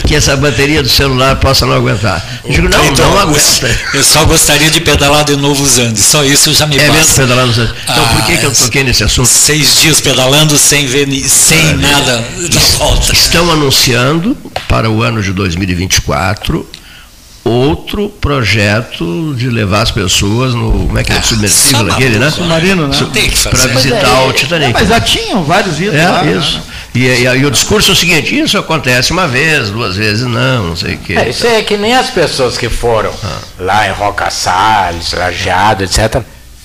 [0.06, 2.22] que essa bateria do celular possa não aguentar.
[2.44, 3.80] Eu digo, não, então, não aguenta.
[3.94, 6.92] Eu só gostaria de pedalar de novo os Andes, só isso já me é passa.
[6.92, 7.74] É mesmo pedalar nos Andes.
[7.84, 9.28] Então, ah, por que, que eu ah, toquei nesse assunto?
[9.28, 13.12] Seis dias pedalando sem, ver, sem ah, nada na volta.
[13.12, 14.36] Estão anunciando
[14.68, 16.68] para o ano de 2024
[17.44, 22.30] outro projeto de levar as pessoas no como é que é ah, submersível aquele, né?
[22.30, 22.96] Submarino, né?
[22.96, 24.70] Para visitar é, o Titanic.
[24.70, 26.58] É, mas já tinham vários itens é, lá, isso.
[26.58, 26.62] Né?
[26.94, 30.68] E, e, e, o discurso é o seguinte: isso acontece uma vez, duas vezes, não,
[30.68, 31.14] não sei o quê.
[31.14, 33.38] É, isso é que nem as pessoas que foram ah.
[33.58, 36.22] lá em Roca Salles, Lajeado, etc.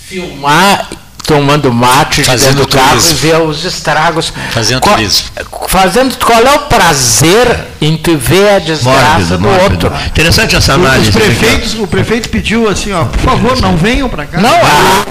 [0.08, 0.90] Filmar
[1.28, 3.12] tomando mate Fazendo dentro do carro turismo.
[3.12, 4.34] e ver os estragos.
[4.52, 5.28] Fazendo qual, turismo.
[5.68, 9.88] Fazendo, qual é o prazer em tu ver a desgraça Mórbido, do mórbido.
[9.88, 10.06] outro?
[10.08, 11.12] Interessante essa Os análise.
[11.12, 14.40] prefeitos, o prefeito pediu assim, ó, por favor, não venham para cá.
[14.40, 15.06] Não, a,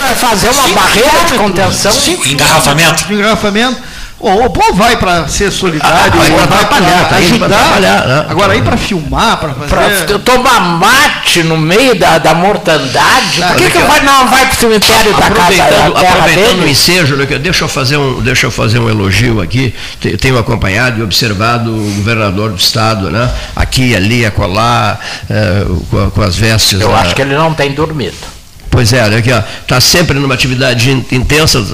[0.00, 1.92] vai fazer uma barreira de contenção.
[2.26, 3.12] Engarrafamento.
[3.12, 3.87] engarrafamento.
[4.20, 7.46] Ou o povo vai para ser solidário, Ah, vai vai para tá ajudar.
[7.46, 8.26] atrapalhar, né?
[8.28, 10.06] Agora aí para filmar, para fazer.
[10.06, 14.56] Pra tomar mate no meio da, da mortandade, por que, que vai, não vai pro
[14.58, 18.46] cemitério da casa Aproveitando, da terra aproveitando o ensejo, né, deixa eu fazer um, deixa
[18.46, 19.72] eu fazer um elogio aqui.
[20.00, 23.30] Te- Tenho acompanhado e observado o governador do estado, né?
[23.54, 24.98] Aqui, ali, acolá,
[25.30, 26.80] eh, com, com as vestes.
[26.80, 26.98] Eu né?
[27.00, 28.16] acho que ele não tem dormido.
[28.68, 31.64] Pois é, olha aqui, ó, está sempre numa atividade in- intensa,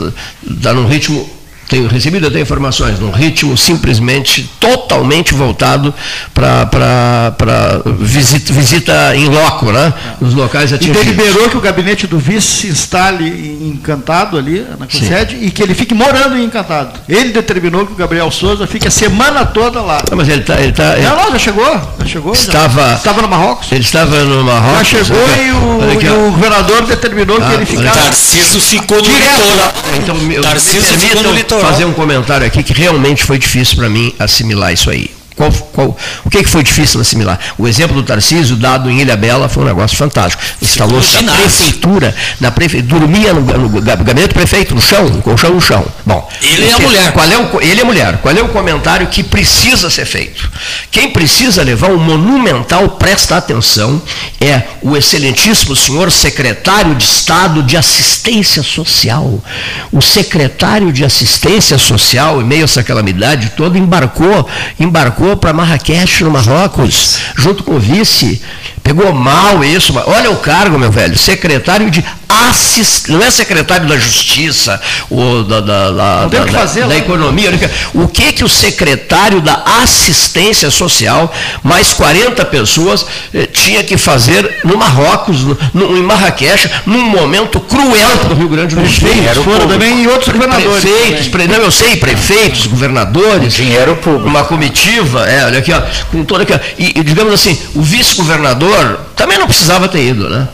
[0.48, 1.28] está num ritmo,
[1.68, 5.92] tenho recebido até informações, num ritmo simplesmente totalmente voltado
[6.32, 9.92] para visita, visita em loco, né?
[10.20, 11.02] Nos locais E atingidos.
[11.04, 15.62] deliberou que o gabinete do vice se instale em Encantado, ali na sede, e que
[15.62, 16.92] ele fique morando em Encantado.
[17.08, 20.02] Ele determinou que o Gabriel Souza fique a semana toda lá.
[20.10, 20.60] Não, mas ele está.
[20.60, 22.34] Ele tá, ele Não, não, já chegou, já chegou.
[22.34, 22.40] já.
[22.40, 23.70] Estava- estava no Marrocos.
[23.72, 24.78] ele estava no Marrocos.
[24.78, 28.00] Já chegou e o, aqui, e o governador determinou que Ah, ele olha ficasse.
[28.00, 29.40] Tarciso ficou no Direto.
[29.42, 29.72] litoral.
[29.96, 31.63] Então, Tarcísio ficou no litoral.
[31.64, 35.10] Fazer um comentário aqui que realmente foi difícil para mim assimilar isso aí.
[35.36, 37.38] Qual, qual- o que, que foi difícil assimilar?
[37.58, 40.40] O exemplo do Tarcísio, dado em Ilha Bela, foi um negócio fantástico.
[40.62, 42.80] Instalou-se na prefeitura, na prefe...
[42.82, 45.84] dormia no, no gabinete do prefeito, no chão, com o chão no chão.
[46.06, 47.12] Bom, Ele que- mulher.
[47.12, 48.18] Qual é o, ele é mulher.
[48.18, 50.48] Qual é o comentário que precisa ser feito?
[50.90, 54.00] Quem precisa levar um monumental, presta atenção,
[54.40, 59.42] é o excelentíssimo senhor secretário de Estado de Assistência Social.
[59.90, 66.22] O secretário de Assistência Social, em meio a essa calamidade toda, embarcou, embarcou para Marrakech,
[66.22, 68.42] no Marrocos, junto com o vice.
[68.84, 73.86] Pegou mal isso, mas olha o cargo, meu velho, secretário de assistência, não é secretário
[73.88, 74.78] da Justiça,
[75.08, 76.96] ou da, da, da, da- fazer da lá.
[76.96, 77.48] economia.
[77.48, 81.32] olha aqui, O que que o secretário da assistência social,
[81.62, 85.38] mais 40 pessoas, eh, tinha que fazer no Marrocos,
[85.72, 89.08] no, em Marrakech, num momento cruel para o Rio Grande do Sul.
[89.44, 90.82] Foram também e outros governadores.
[90.84, 94.26] Prefeitos, pre- não, eu sei, prefeitos, governadores, Dinheiro público.
[94.28, 95.80] uma comitiva, é, olha aqui, ó,
[96.10, 96.44] com toda
[96.78, 98.73] e, e, digamos assim, o vice-governador
[99.16, 100.48] também não precisava ter ido, né?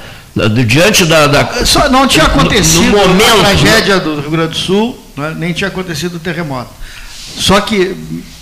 [0.67, 4.53] Diante da, da- Só não tinha no- acontecido no momento, a tragédia do Rio Grande
[4.53, 6.71] do Sul, né, nem tinha acontecido o terremoto.
[7.37, 7.97] Só que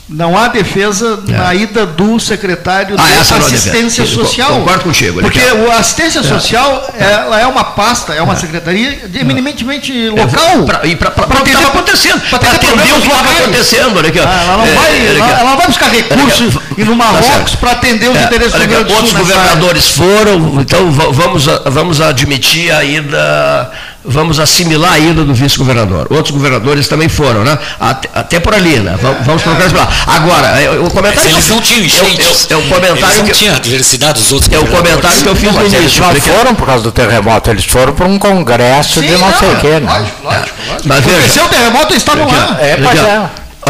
[0.09, 2.99] não há defesa na ida do secretário É.
[2.99, 4.51] Ah, há assistência social.
[4.55, 10.09] concordo contigo, Porque o assistência social ela é uma pasta, é uma secretaria de eminentemente
[10.09, 10.65] local.
[10.65, 13.99] Pra, e para o que estava acontecendo, para atender o que estava acontecendo.
[13.99, 14.19] Olha aqui.
[14.21, 18.09] Ah, ela, não É, vai, ela, ela vai buscar recursos e no Marrocos para atender
[18.09, 19.43] os É, interesses do Rio Grande do outros nessa área.
[19.57, 23.71] governadores foram, então va- vamos, a- vamos admitir a ida,
[24.05, 26.07] vamos assimilar a ida do vice-governador.
[26.11, 27.59] Outros governadores também foram, né?
[27.79, 28.97] Até, até por ali, né?
[29.01, 29.89] Vamos, vamos isso lá.
[30.07, 31.31] Agora, é, o comentário.
[31.31, 32.47] Mas eles não tinham é o- enchentes.
[32.51, 33.33] É, o- é o comentário eles não que.
[33.33, 35.85] tinham a diversidade dos outros É o comentário que eu fiz Não, no mas eles
[35.85, 36.03] início.
[36.03, 39.49] não porque- foram por causa do terremoto, eles foram para um congresso de não sei
[39.49, 39.93] o quê, né?
[39.93, 40.89] Lógico, lógico, lógico.
[40.89, 42.57] Mas veja, Aconteceu o terremoto, eles estavam lá.
[42.61, 43.21] É, pois é.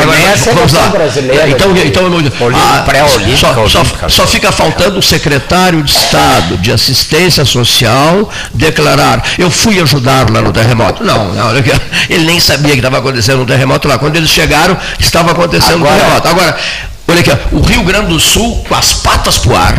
[0.02, 0.86] Agora, Nem a vamos lá.
[0.88, 1.48] brasileira.
[1.48, 2.12] Então, então
[2.54, 2.84] ah,
[3.36, 9.80] só, só, só fica faltando o secretário de Estado de Assistência Social declarar: eu fui
[9.80, 11.04] ajudar lá no terremoto.
[11.04, 11.50] Não, não,
[12.08, 13.98] ele nem sabia que estava acontecendo um terremoto lá.
[13.98, 16.28] Quando eles chegaram, estava acontecendo um Agora- terremoto.
[16.28, 16.56] Agora,
[17.08, 19.74] olha aqui, ó, o Rio Grande do Sul com as patas para o ar.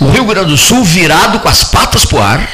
[0.00, 2.48] O Rio Grande do Sul virado com as patas para o ar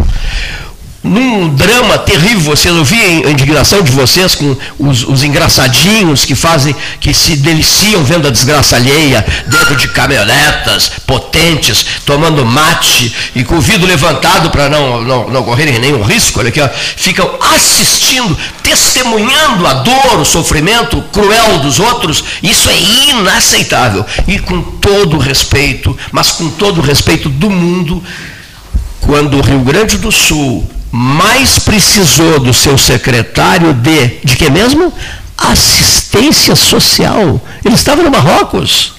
[1.08, 6.74] num drama terrível, vocês ouviram a indignação de vocês com os, os engraçadinhos que fazem,
[7.00, 13.56] que se deliciam vendo a desgraça alheia dentro de caminhonetas potentes, tomando mate e com
[13.56, 18.36] o vidro levantado para não, não, não correrem nenhum risco, olha aqui, ó, ficam assistindo,
[18.62, 22.78] testemunhando a dor, o sofrimento cruel dos outros, isso é
[23.10, 24.04] inaceitável.
[24.26, 28.02] E com todo o respeito, mas com todo o respeito do mundo,
[29.00, 34.92] quando o Rio Grande do Sul mais precisou do seu secretário de, de que mesmo?
[35.36, 37.40] Assistência social.
[37.64, 38.94] Ele estava no Marrocos.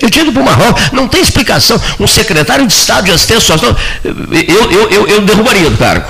[0.00, 0.90] Ele tinha ido para o Marrocos.
[0.92, 1.80] Não tem explicação.
[2.00, 6.06] Um secretário de Estado de Assistência Social, eu, eu, eu, eu derrubaria do cargo.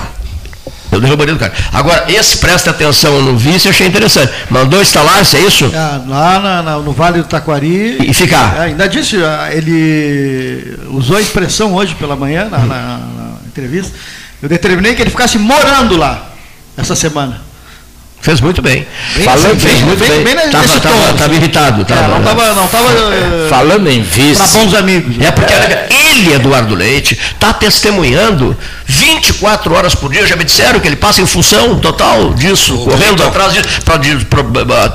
[0.91, 1.55] Eu derrubaria do cargo.
[1.73, 4.31] Agora, esse presta atenção no vice, eu achei interessante.
[4.49, 5.69] Mandou instalar-se, é isso?
[5.75, 7.97] Ah, Lá na- na- no Vale do Taquari.
[7.99, 8.55] E ficar.
[8.57, 12.99] É, ainda disse, ah, ele usou a expressão hoje pela manhã, na- na
[13.47, 13.91] entrevista.
[14.45, 16.29] Eu determinei que ele ficasse morando lá
[16.77, 17.41] essa semana.
[18.25, 18.87] Fez muito bem.
[19.23, 20.35] Falando fez bem, muito bem- bem.
[20.35, 21.17] bem Tava, tava, assim.
[21.17, 21.81] tava irritado.
[21.83, 24.41] É, Tava, não estava não tava, eh, Falando em vice.
[24.41, 25.15] para bons amigos.
[25.23, 28.57] É porque olha, ele, Eduardo Leite, está testemunhando
[28.87, 30.25] 24 horas por dia.
[30.25, 34.25] Já me disseram que ele passa em função total disso, correndo atrás disso, pra- de-
[34.25, 34.43] pro-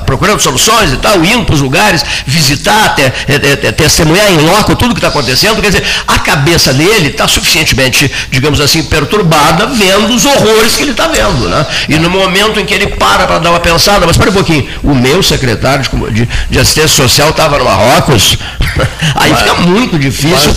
[0.05, 4.75] procurando soluções e tal, indo para os lugares, visitar, te- eh, eh, testemunhar em loco
[4.75, 5.61] tudo que está acontecendo.
[5.63, 10.91] Quer dizer, a cabeça dele está suficientemente, digamos assim, perturbada, vendo os horrores que ele
[10.91, 11.49] está vendo.
[11.49, 11.67] Né?
[11.89, 14.69] E no momento em que ele para para dar uma pensada, mas espera um pouquinho,
[14.83, 18.39] o meu secretário de, de- de assistência social estava no Marrocos,
[19.17, 20.53] aí fica muito difícil.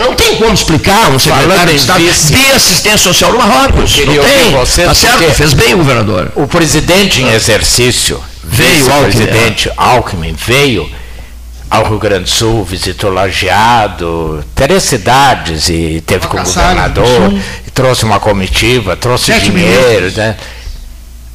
[0.00, 3.98] Não tem como explicar um secretário de Estado de assistência social no Marrocos.
[3.98, 4.50] Eu Não tem.
[4.52, 5.32] você, Tá certo?
[5.34, 6.32] Fez bem o governador.
[6.34, 10.90] O presidente em exercício, Veio o presidente Alckmin veio
[11.70, 17.00] ao Rio Grande do Sul, visitou Lajeado, três cidades e teve com o Alcaçara, do
[17.02, 20.10] governador, e trouxe uma comitiva, trouxe Sete dinheiro.
[20.16, 20.34] Né?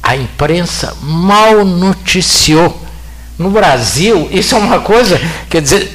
[0.04, 2.82] A imprensa mal noticiou.
[3.38, 5.90] No Brasil, isso é uma coisa, quer dizer,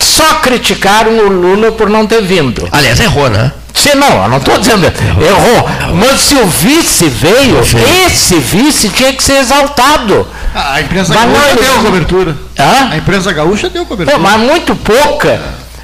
[0.00, 2.68] só criticaram o Lula por não ter vindo.
[2.72, 3.52] Aliás, errou, né?
[3.72, 5.68] Sim, não, eu não estou dizendo, errou.
[5.94, 7.60] Mas se o vice veio,
[8.06, 10.26] esse vice tinha que ser exaltado.
[10.52, 12.36] A imprensa Mas não, gaúcha ele- deu cobertura.
[12.58, 12.88] Hã?
[12.90, 14.16] A imprensa gaúcha deu cobertura.
[14.18, 15.40] Pô, mas muito pouca.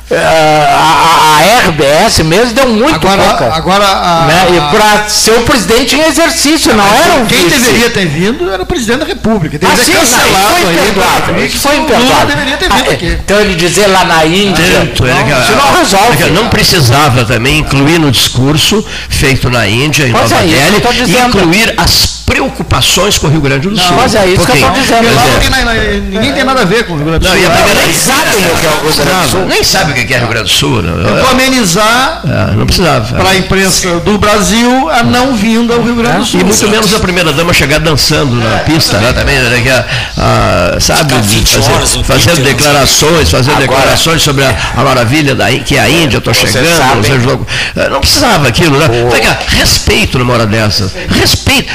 [0.08, 3.54] Eh, a, a- RBS mesmo deu muito agora, pouca.
[3.54, 4.46] agora a, né?
[4.56, 7.58] E para ser o presidente em exercício, não era um quem vice.
[7.60, 9.58] deveria ter vindo era o presidente da República.
[9.66, 12.26] Ah, sim, ter não, cancelado isso foi aí, pra- Isso foi o Lula imperdoável.
[12.28, 13.18] deveria ter vindo Ah, aqui.
[13.24, 14.64] Então ele dizer lá na Índia.
[14.80, 16.12] Tanto, é não, que não resolve.
[16.12, 20.46] é que não precisava também incluir no discurso feito na Índia, em Pois Nova é,
[20.46, 23.96] Delhi, incluir as preocupações com o Rio Grande do Sul.
[23.96, 25.06] mas é isso que eu Porque- dizendo.
[25.06, 26.00] Porque Pois não é.
[26.10, 27.40] ninguém tem nada a ver com o Rio Grande do Não, Sul.
[27.42, 29.46] e a É, primeira- Nem sabem o que é o Rio Grande do Sul.
[29.46, 30.82] Nem sabe o que é Rio Grande do Sul.
[30.82, 33.14] Não, Para amenizar É, não precisava.
[33.16, 36.40] para a imprensa do Brasil a não vinda ao Rio Grande do Sul.
[36.40, 39.12] E muito menos a primeira dama chegar dançando na pista, né?
[39.12, 39.60] Também, né?
[39.62, 39.84] Que, a-
[40.76, 45.46] a- sabe, Ficar 20 horas fazer, fazendo declarações, fazendo declarações sobre a, a maravilha da,
[45.52, 47.38] que é a Índia, eu estou chegando, sabe- não, seja
[47.90, 48.86] não precisava aquilo, né?
[49.48, 50.90] Respeito numa hora dessas.
[51.20, 51.72] Respeito.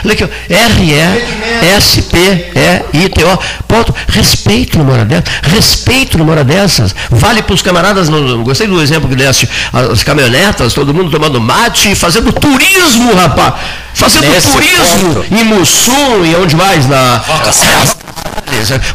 [0.50, 3.40] R-E-S-P-E-I-T-O.
[3.68, 3.94] Ponto.
[4.08, 5.26] Respeito numa hora dessas.
[5.44, 6.94] Respeito numa hora dessas.
[7.10, 11.40] Vale para os camaradas, no, gostei do exemplo que deste, as caminhonetas, todo mundo tomando
[11.40, 13.54] mate e fazendo turismo, rapaz.
[13.94, 15.34] Fazendo Nesse turismo ponto.
[15.34, 16.88] em Mussum e onde mais?
[16.88, 17.22] Na.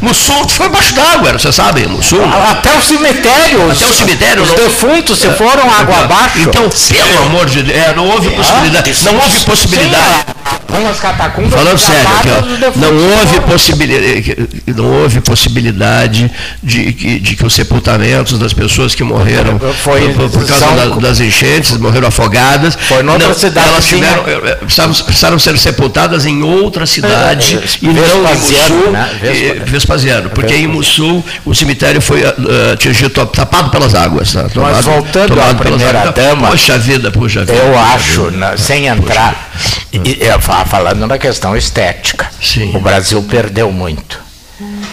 [0.01, 2.23] Mussum foi embaixo d'água, você sabe, Mussum.
[2.51, 3.71] Até o cemitério.
[3.71, 6.39] Até o cemitério, Os não- defuntos se foram água abaixo.
[6.39, 8.93] Então, pelo amor de Deus, é, não houve possibilidade.
[9.03, 10.25] Não houve possibilidade.
[10.69, 16.29] Umas catacumbas Falando sério, aqui, ó, não houve possibilidade, não houve possibilidade
[16.61, 20.75] de que, de que os sepultamentos das pessoas que morreram Foi- por, por causa são-
[20.75, 22.77] da- das enchentes, morreram afogadas.
[22.87, 27.55] Foi noutra cidade, Elas sim, tiveram, eh, eh, precisavam, precisaram ser sepultadas em outra cidade
[27.57, 29.09] É, e não em Mussul, né?
[29.21, 29.29] Eh,
[29.63, 29.65] Vespasiano.
[29.65, 34.33] Vespasiano, porque em Mussul o cemitério foi ah, ah, atingido, tapado pelas águas.
[34.33, 34.47] tá?
[34.49, 37.53] Tomado- voltando tomado à primeira dama, Poxa vida, puxa vida.
[37.53, 38.37] Eu acho, vida.
[38.37, 39.51] na- sem entrar,
[39.93, 42.71] e- e- fa- falando na questão estética, Sim.
[42.75, 44.26] o Brasil perdeu muito.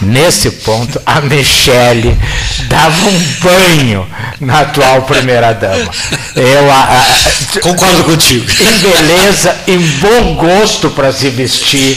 [0.03, 2.19] Nesse ponto, a Michele
[2.69, 4.07] dava um banho
[4.41, 5.91] na atual primeira-dama.
[6.37, 8.45] Eu, a- a- Concordo contigo.
[8.51, 11.97] em beleza, em bom gosto para se vestir.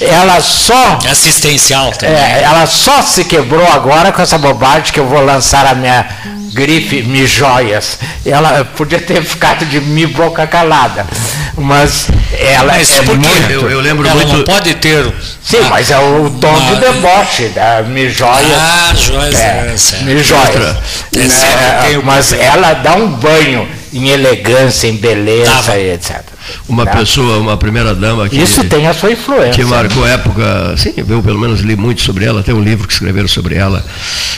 [0.00, 2.14] Ela só Assistencial também.
[2.16, 6.06] é, ela só se quebrou agora com essa bobagem que eu vou lançar a minha
[6.52, 7.98] grife Mi Joias.
[8.24, 11.06] Ela podia ter ficado de mi boca calada,
[11.56, 13.28] mas ela Mas é muito.
[13.50, 14.36] Eu, eu lembro Ela muito.
[14.38, 15.12] não pode ter.
[15.42, 18.46] Sim, mas é o tom de deboche da Mi Joias.
[18.56, 20.04] Ah, joias, É, é, certo.
[20.04, 20.76] Mi Joias.
[21.16, 21.18] É,
[21.90, 25.78] Né, o- mas ela dá um banho em elegância, em beleza Dava.
[25.78, 26.20] e etc.
[26.68, 26.92] Uma Tá?
[26.98, 29.52] pessoa, uma primeira dama que, Isso tem a sua influência.
[29.52, 32.92] que marcou época, sim, eu pelo menos li muito sobre ela, tem um livro que
[32.92, 33.84] escreveram sobre ela,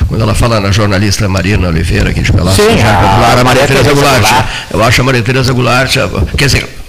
[0.08, 3.44] quando ela fala na jornalista Marina Oliveira, aqui de Pelotas, Sim, já a a Maria
[3.44, 4.44] Maria Tereza Goulart.
[4.72, 5.94] Eu acho a Maria Tereza Goulart,
[6.36, 6.81] quer dizer, a-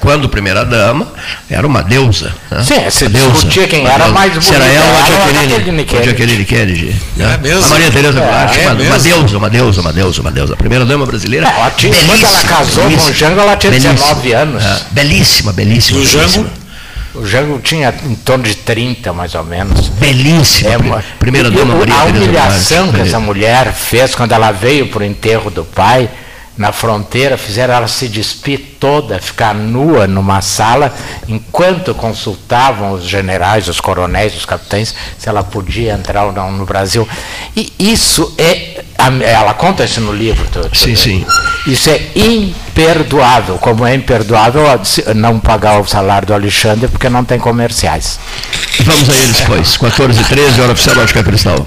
[0.00, 1.06] quando primeira dama,
[1.50, 2.32] era uma deusa.
[2.50, 2.62] né?
[2.62, 6.96] Sim, se discutia quem era mais Se era bonita, ela ou ela a Kennedy.
[7.16, 7.34] Né?
[7.34, 7.64] É mesmo?
[7.64, 10.54] A Maria Tereza Goulart, É, uma, é uma deusa, uma deusa, uma deusa, uma deusa.
[10.54, 11.46] A primeira dama brasileira.
[11.46, 13.94] Ela tinha- quando ela belíssima, casou com o belíssima, Jango, ela tinha belíssima.
[13.94, 14.64] 19 anos.
[14.64, 15.98] É, belíssima, belíssima.
[15.98, 16.20] E o Jango?
[16.22, 16.64] belíssima.
[17.14, 19.88] O Jango tinha em torno de 30, mais ou menos.
[19.88, 20.70] Belíssima.
[20.70, 24.50] É, uma- primeira e dama Maria A Tereza humilhação que essa mulher fez quando ela
[24.50, 26.08] veio para o enterro do pai,
[26.56, 30.94] na fronteira, fizeram ela se despir toda, ficar nua numa sala,
[31.26, 36.64] enquanto consultavam os generais, os coronéis, os capitães, se ela podia entrar ou não no
[36.64, 37.08] Brasil.
[37.56, 38.84] E isso é.
[39.22, 40.46] Ela conta isso no livro.
[40.50, 41.26] Tu, sim, sim.
[41.66, 44.64] Isso é imperdoável, como é imperdoável
[45.14, 48.18] não pagar o salário do Alexandre porque não tem comerciais.
[48.80, 49.76] Vamos a eles, pois.
[49.76, 51.66] 14 e 13, hora oficial Lógica Cristal.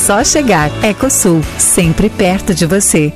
[0.01, 0.71] só chegar.
[0.83, 3.13] Ecosul, sempre perto de você.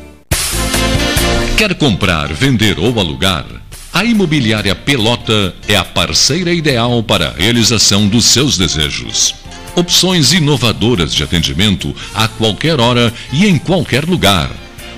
[1.58, 3.46] Quer comprar, vender ou alugar?
[3.92, 9.34] A Imobiliária Pelota é a parceira ideal para a realização dos seus desejos.
[9.76, 14.52] Opções inovadoras de atendimento a qualquer hora e em qualquer lugar.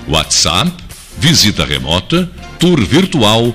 [0.06, 0.70] WhatsApp,
[1.16, 3.54] visita remota, tour virtual,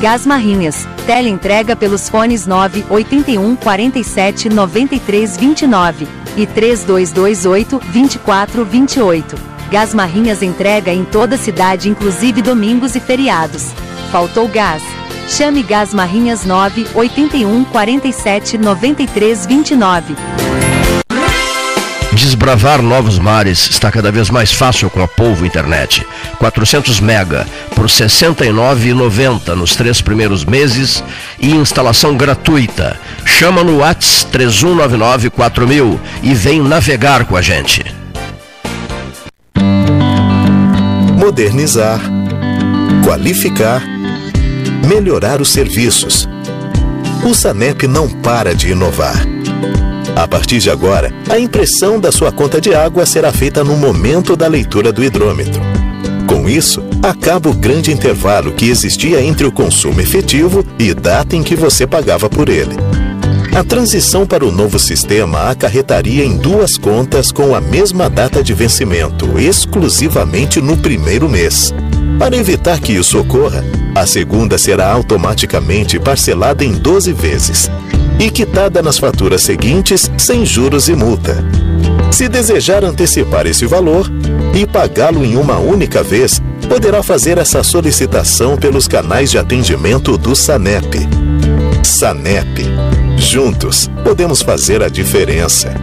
[0.00, 0.86] Gás Marrinhas.
[1.06, 9.36] Teleentrega pelos fones 9 81 47 93 29 e 3228 24 28.
[9.70, 13.72] Gás Marrinhas entrega em toda a cidade, inclusive domingos e feriados.
[14.12, 14.82] Faltou gás?
[15.28, 20.14] Chame Gás Marrinhas 9 81 47 93 29.
[22.48, 26.06] Desbravar novos mares está cada vez mais fácil com a Polvo Internet.
[26.38, 31.04] 400 mega por R$ 69,90 nos três primeiros meses
[31.38, 32.98] e instalação gratuita.
[33.22, 37.84] Chama no Whats 31994000 e vem navegar com a gente.
[41.18, 42.00] Modernizar,
[43.04, 43.82] qualificar,
[44.86, 46.26] melhorar os serviços.
[47.22, 49.37] O Sanep não para de inovar
[50.16, 54.36] a partir de agora, a impressão da sua conta de água será feita no momento
[54.36, 55.60] da leitura do hidrômetro.
[56.26, 61.42] Com isso, acaba o grande intervalo que existia entre o consumo efetivo e data em
[61.42, 62.76] que você pagava por ele.
[63.54, 68.52] A transição para o novo sistema acarretaria em duas contas com a mesma data de
[68.52, 71.74] vencimento, exclusivamente no primeiro mês.
[72.18, 73.64] Para evitar que isso ocorra,
[73.94, 77.70] a segunda será automaticamente parcelada em 12 vezes,
[78.18, 81.36] e quitada nas faturas seguintes sem juros e multa.
[82.10, 84.10] Se desejar antecipar esse valor
[84.54, 90.34] e pagá-lo em uma única vez, poderá fazer essa solicitação pelos canais de atendimento do
[90.34, 91.06] SANEP.
[91.84, 92.64] SANEP.
[93.16, 95.74] Juntos, podemos fazer a diferença.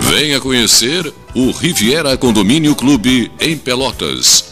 [0.00, 4.51] Venha conhecer o Riviera Condomínio Clube em Pelotas.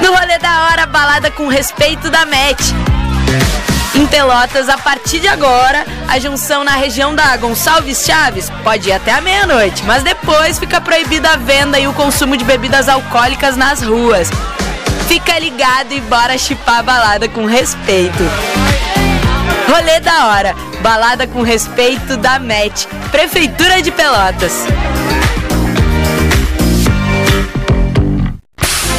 [0.00, 2.74] No rolê da hora, balada com respeito da MET.
[3.94, 8.92] Em Pelotas, a partir de agora, a junção na região da Gonçalves Chaves pode ir
[8.92, 13.56] até a meia-noite, mas depois fica proibida a venda e o consumo de bebidas alcoólicas
[13.56, 14.30] nas ruas.
[15.06, 18.22] Fica ligado e bora chipar a balada com respeito.
[19.68, 24.66] Rolê da hora, balada com respeito da MET, Prefeitura de Pelotas.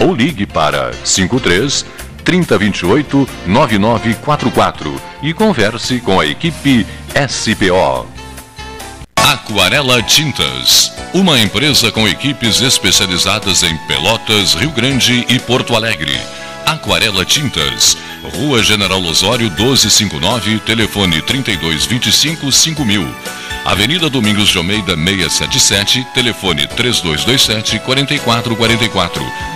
[0.00, 1.84] ou ligue para 53
[2.24, 6.86] 3028 9944 e converse com a equipe
[7.28, 8.06] SPO.
[9.16, 16.16] Aquarela Tintas, uma empresa com equipes especializadas em Pelotas, Rio Grande e Porto Alegre.
[16.64, 17.96] Aquarela Tintas,
[18.34, 23.14] Rua General Osório 1259, telefone 3225 5000.
[23.64, 29.55] Avenida Domingos de Almeida 677, telefone 3227 4444.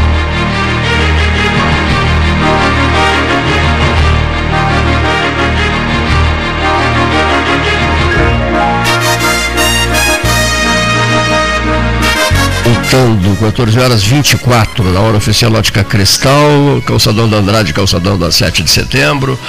[12.95, 18.63] Voltando, 14 horas 24, na hora oficial Ótica Cristal, calçadão da Andrade, calçadão da 7
[18.63, 19.39] de setembro.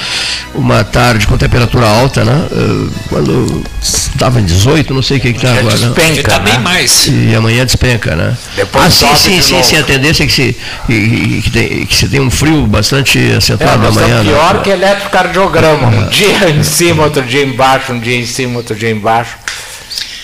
[0.54, 2.46] Uma tarde com temperatura alta, né?
[2.52, 5.76] Eh, Quando estava em 18, não sei o que está agora.
[5.76, 5.88] né?
[5.92, 6.58] despenca, Tá bem né?
[6.60, 7.08] mais.
[7.08, 8.36] E amanhã despenca, né?
[8.54, 9.64] Depois ah, sim, sim, de sim, novo.
[9.64, 10.56] sim, a tendência é que se,
[10.86, 14.20] que, que tem, que se tem um frio bastante É, acentuado nós amanhã.
[14.20, 14.32] estamos né?
[14.40, 15.88] pior que eletrocardiograma.
[15.88, 19.34] Um dia em cima, outro dia embaixo, um dia em cima, outro dia embaixo.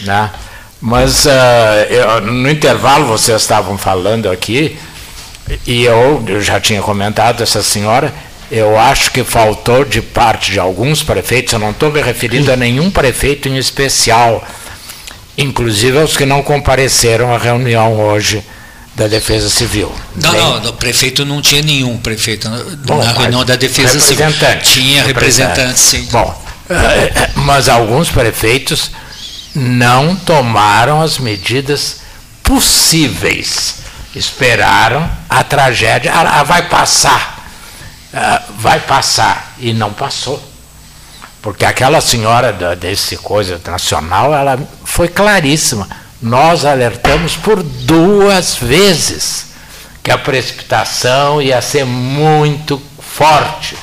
[0.03, 0.31] Né?
[0.81, 4.77] Mas ah, eu- no intervalo vocês estavam falando aqui,
[5.67, 8.13] e eu, eu já tinha comentado essa senhora,
[8.51, 12.57] eu acho que faltou de parte de alguns prefeitos, eu não estou me referindo a
[12.57, 14.43] nenhum prefeito em especial,
[15.37, 18.43] inclusive aos que não compareceram à reunião hoje
[18.95, 19.93] da Defesa Civil.
[20.17, 24.27] Não, não, o prefeito não tinha nenhum prefeito na, Bom, na reunião da Defesa Civil.
[24.63, 26.09] Tinha representante, sim.
[26.11, 26.43] Bom,
[27.37, 28.91] mas alguns prefeitos
[29.55, 32.01] não tomaram as medidas
[32.43, 33.77] possíveis.
[34.15, 37.47] Esperaram a tragédia, ah, ah, vai passar,
[38.13, 40.43] ah, vai passar, e não passou.
[41.43, 45.89] Porque aquela senhora da, desse coisa nacional, ela foi claríssima.
[46.21, 49.49] Nós alertamos por duas vezes
[50.03, 53.77] que a precipitação ia ser muito forte.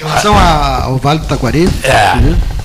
[0.00, 2.14] Em relação a- ao Vale do Taquari, É,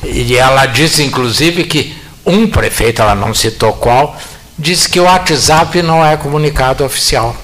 [0.07, 1.95] e ela disse, inclusive, que
[2.25, 4.17] um prefeito, ela não citou qual,
[4.57, 7.35] disse que o WhatsApp não é comunicado oficial.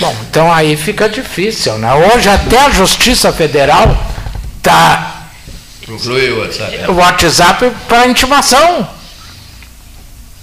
[0.00, 1.92] Bom, então aí fica difícil, né?
[1.94, 3.96] Hoje até a Justiça Federal
[4.56, 5.26] está
[5.88, 6.78] Inclui o WhatsApp.
[6.88, 8.88] o WhatsApp para intimação,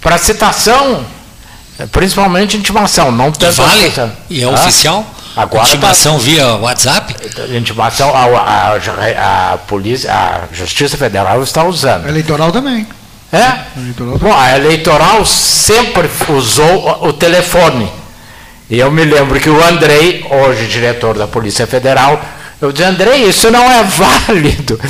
[0.00, 1.04] para citação,
[1.90, 3.92] principalmente intimação, não tanto Vale?
[4.30, 4.50] E é Hã?
[4.50, 5.04] oficial?
[5.38, 7.14] Agora tá- Intimação via WhatsApp?
[7.56, 12.08] Intimação, a, a, a, polícia, a Justiça Federal está usando.
[12.08, 12.86] eleitoral também.
[13.32, 13.52] É?
[14.18, 17.88] Bom, a eleitoral sempre usou o o telefone.
[18.68, 22.20] E eu me lembro que o Andrei, hoje diretor da Polícia Federal,
[22.60, 23.84] eu disse, Andrei, isso não é
[24.26, 24.80] válido.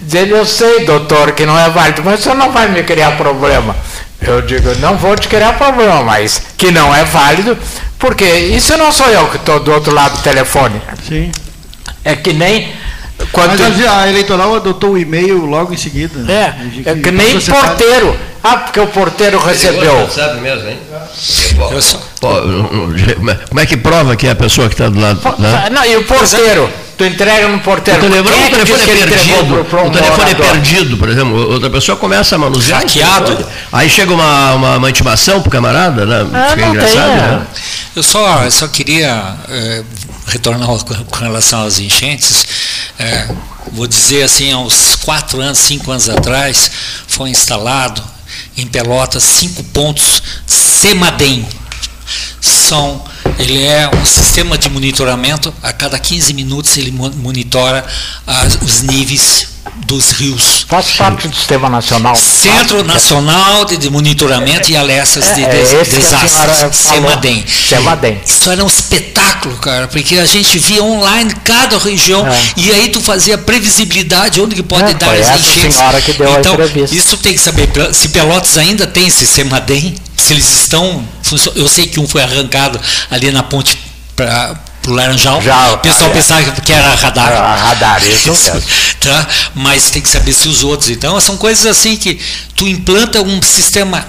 [0.00, 3.16] Diz ele, eu sei, doutor, que não é válido, mas você não vai me criar
[3.16, 3.76] problema.
[4.20, 7.56] Eu digo, não vou te criar problema, mas que não é válido,
[7.98, 10.80] porque isso não sou eu que estou do outro lado do telefone.
[11.06, 11.30] Sim.
[12.04, 12.72] É que nem
[13.32, 16.20] quando Mas a, eleitoral adotou o e-mail logo em seguida.
[16.30, 18.16] É, é que nem porteiro.
[18.42, 20.08] Ah, porque o porteiro recebeu.
[20.40, 20.78] Mesmo, hein?
[22.20, 22.28] Pô,
[23.16, 25.20] como é- como é que prova que é a pessoa que está do lado?
[25.38, 25.68] Né?
[25.70, 26.70] Não, e o porteiro?
[26.96, 28.04] Tu entrega no porteiro.
[28.06, 29.46] O telefone, Quem é o telefone é perdido.
[29.54, 31.52] pro- pro o telefone é perdido, por exemplo.
[31.52, 32.80] Outra pessoa começa a manusear.
[32.80, 33.26] Hackeado.
[33.36, 33.54] telefone.
[33.72, 36.26] Aí chega uma, uma, uma intimação pro camarada, né?
[36.34, 37.30] Ah, Fica não engraçado, tem, é.
[37.38, 37.46] né?
[37.94, 39.82] Eu só, eu só queria eh,
[40.26, 42.44] retornar com relação às enchentes.
[42.98, 43.28] Eh,
[43.72, 46.68] vou dizer assim, há uns quatro anos, cinco anos atrás,
[47.06, 48.02] foi instalado
[48.56, 51.46] em Pelotas cinco pontos CEMADEM.
[52.40, 53.04] São,
[53.38, 57.84] ele é um sistema de monitoramento, a cada 15 minutos ele mo- monitora
[58.26, 59.48] as- os níveis
[59.86, 60.66] dos rios.
[60.68, 62.14] Faz parte do sistema nacional.
[62.16, 66.72] Centro Nacional de, Monitoramento e Alertas de É, des- senhora Desastres, falou.
[66.72, 67.44] CEMADEM.
[67.46, 68.20] CEMADEM.
[68.26, 72.38] Isso era um espetáculo, cara, porque a gente via online cada região É.
[72.56, 75.78] e aí tu fazia previsibilidade onde que pode É, dar as enchentes.
[76.38, 76.56] então,
[76.90, 81.04] isso tem que saber se Pelotas ainda tem esse CEMADEM, se eles estão,
[81.54, 82.80] eu sei que um foi arrancado
[83.10, 83.78] ali na ponte
[84.14, 84.56] para
[84.86, 85.40] o Laranjal.
[85.42, 86.12] Já, o pessoal é.
[86.14, 87.28] pensava que era radar.
[87.28, 88.62] Era radar, isso mesmo.
[89.00, 89.26] tá?
[89.54, 90.90] Mas tem que saber se os outros.
[90.90, 92.20] Então, são coisas assim que
[92.56, 94.06] tu implanta um sistema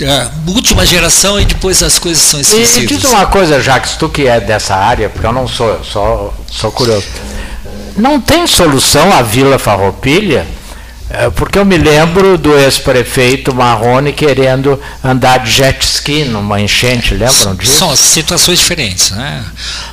[0.00, 3.02] é, última geração e depois as coisas são E, e esquecidas.
[3.02, 6.72] diz uma coisa, Jacques, tu que é dessa área, porque eu não sou, só sou
[6.72, 7.06] curioso.
[7.96, 10.46] Não tem solução a Vila Farroupilha?
[11.14, 17.12] É, Porque eu me lembro do ex-prefeito Marrone querendo andar de jet ski numa enchente,
[17.14, 17.76] lembram disso?
[17.78, 19.44] São situações diferentes, né?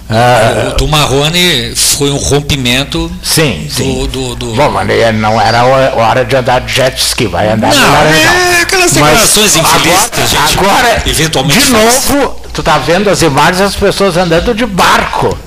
[0.10, 4.08] Ah, o do Marrone foi um rompimento Sim, do, sim.
[4.12, 7.82] do, do- Bom, mas não era hora de andar de jet ski, vai andar Não,
[7.82, 8.34] no Laranjal.
[8.36, 12.10] é aquelas declarações infelizes agora, que a gente agora, eventualmente de faz.
[12.10, 15.38] novo, tu tá vendo as imagens das pessoas andando de barco.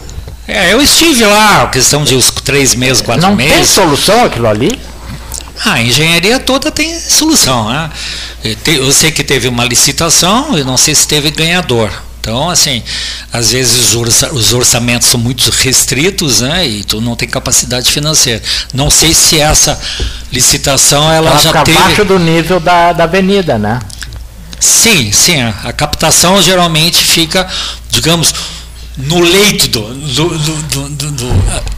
[0.46, 3.54] É, eu estive lá, questão de uns três meses, quatro Não meses.
[3.54, 4.78] tem solução aquilo ali?
[5.64, 7.68] Ah, a engenharia toda tem solução.
[7.68, 7.90] Né?
[8.66, 11.90] Eu sei que teve uma licitação, eu não sei se teve ganhador.
[12.20, 12.80] Então, assim,
[13.32, 16.64] às vezes os orçamentos são muito restritos, né?
[16.64, 18.40] E tu não tem capacidade financeira.
[18.72, 19.80] Não sei se essa
[20.32, 21.78] licitação ela, ela já fica teve.
[21.78, 23.80] abaixo do nível da, da avenida, né?
[24.60, 25.42] Sim, sim.
[25.42, 27.48] A captação geralmente fica,
[27.90, 28.32] digamos,
[28.96, 31.72] no leito do, do, do, do, do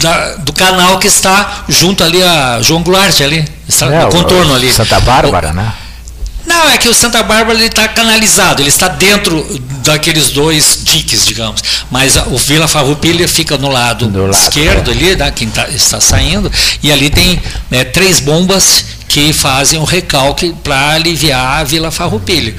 [0.00, 4.54] da, do canal que está junto ali a João Goulart ali, está é, no contorno
[4.54, 4.72] ali.
[4.72, 5.72] Santa Bárbara, o, né?
[6.50, 9.46] Não, é que o Santa Bárbara está canalizado, ele está dentro
[9.84, 11.62] daqueles dois diques, digamos.
[11.88, 14.94] Mas o Vila Farroupilha fica no lado, lado esquerdo é.
[14.94, 16.50] ali, né, quem tá, está saindo,
[16.82, 17.40] e ali tem
[17.70, 22.52] né, três bombas que fazem o recalque para aliviar a Vila Farroupilha.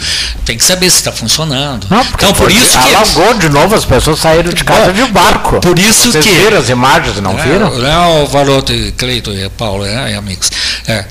[0.46, 1.88] Tem que saber se está funcionando.
[1.90, 5.60] Não, então por isso que alagou de novo, as pessoas saíram de casa de barco.
[5.60, 7.78] Por isso Vocês que viram as imagens, não é, viram?
[7.78, 10.50] Não, Varoto, Cleiton e Paulo, é, amigos.
[10.88, 11.06] É,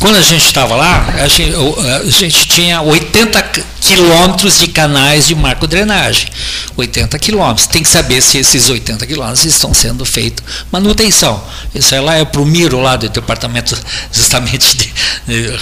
[0.00, 3.42] quando a gente estava lá, a gente, a gente, tinha 80
[3.82, 6.26] quilômetros de canais de marco-drenagem.
[6.74, 7.66] 80 quilômetros.
[7.66, 11.44] Tem que saber se esses 80 quilômetros estão sendo feitos manutenção.
[11.74, 13.78] Isso é lá é para o Miro, lá do departamento
[14.10, 14.92] justamente de,
[15.26, 15.58] de,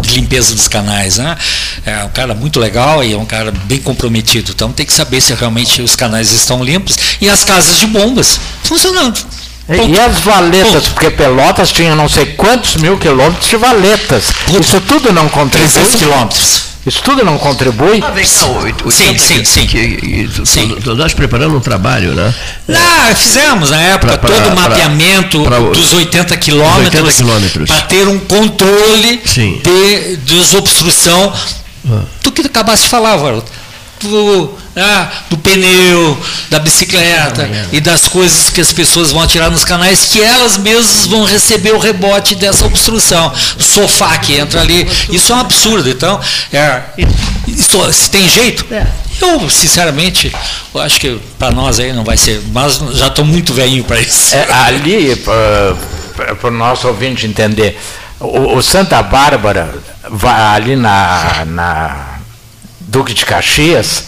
[0.00, 1.18] de, limpeza dos canais.
[1.18, 1.36] Né?
[1.84, 4.52] É um cara muito legal e é um cara bem comprometido.
[4.52, 8.40] Então tem que saber se realmente os canais estão limpos e as casas de bombas
[8.64, 9.20] funcionando.
[9.70, 14.32] E as valetas, porque Pelotas tinha não sei quantos mil quilômetros de valetas.
[14.60, 15.68] Isso tudo não contribui.
[15.68, 16.70] 300 quilômetros.
[16.84, 18.02] Isso tudo não contribui?
[18.02, 19.66] Ah, vem cá, o, o sim, sim, sim.
[19.66, 20.76] Que, que, sim.
[20.96, 22.34] Nós preparando um trabalho, né?
[22.66, 27.14] Não, fizemos na época pra, pra, todo o mapeamento pra, dos 80 quilômetros
[27.66, 29.60] para ter um controle sim.
[29.62, 31.32] de desobstrução
[31.86, 32.00] ah.
[32.22, 33.59] do que acabaste de falar, Varoto
[34.00, 36.18] do, ah, do pneu,
[36.48, 41.06] da bicicleta e das coisas que as pessoas vão atirar nos canais, que elas mesmas
[41.06, 43.32] vão receber o rebote dessa obstrução.
[43.58, 44.88] O sofá que entra ali.
[45.10, 45.88] Isso é um absurdo.
[45.88, 46.20] Então,
[46.52, 46.82] é,
[47.46, 48.86] isso, se tem jeito, é.
[49.20, 50.32] eu, sinceramente,
[50.74, 54.00] eu acho que para nós aí não vai ser, mas já estou muito velhinho para
[54.00, 54.34] isso.
[54.34, 57.78] É, ali, para o nosso ouvinte entender,
[58.18, 59.74] o, o Santa Bárbara,
[60.52, 62.09] ali na, na
[62.90, 64.04] Duque de Caxias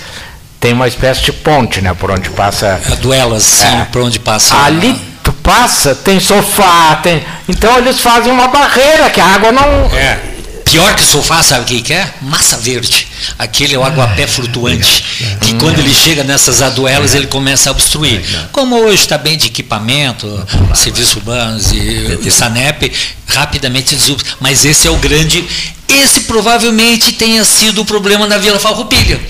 [0.60, 2.80] tem uma espécie de ponte, né, por onde passa.
[2.90, 3.84] A duelas, sim, é.
[3.90, 4.56] por onde passa.
[4.56, 7.24] Ali tu passa, tem sofá, tem.
[7.48, 9.90] Então eles fazem uma barreira que a água não.
[9.96, 10.18] É.
[10.64, 12.08] Pior que sofá, sabe o que, é?
[12.22, 13.06] Massa verde.
[13.38, 15.04] Aquele é o aguapé flutuante,
[15.40, 18.22] que quando ele chega nessas aduelas ele começa a obstruir.
[18.52, 20.26] Como hoje está bem de equipamento,
[20.74, 22.90] serviços urbanos e o SANEP,
[23.34, 24.36] rapidamente desobstrui.
[24.40, 25.44] Mas esse é o grande.
[25.88, 29.20] Esse provavelmente tenha sido o problema da Vila Farroupilha.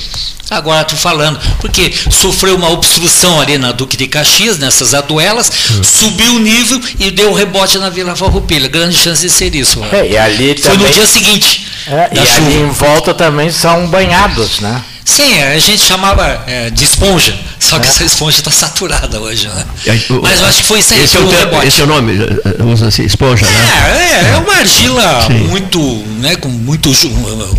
[0.51, 5.83] Agora estou falando, porque sofreu uma obstrução ali na Duque de Caxias, nessas aduelas, hum.
[5.83, 8.69] subiu o nível e deu rebote na Vila Farroupilha.
[8.69, 9.83] Grande chance de ser isso.
[9.91, 11.67] É, e ali Foi também, no dia seguinte.
[11.87, 12.47] É, e chuva.
[12.47, 14.83] ali em volta também são banhados, né?
[15.05, 17.91] Sim, a gente chamava é, de esponja, só que é.
[17.91, 19.65] essa esponja está saturada hoje, né?
[20.23, 22.13] Mas eu acho que foi isso aí esse, é o, esse é o nome,
[22.73, 24.31] usa assim, esponja, é, né?
[24.31, 25.39] É, é uma argila Sim.
[25.49, 25.79] muito,
[26.21, 26.93] né, com muito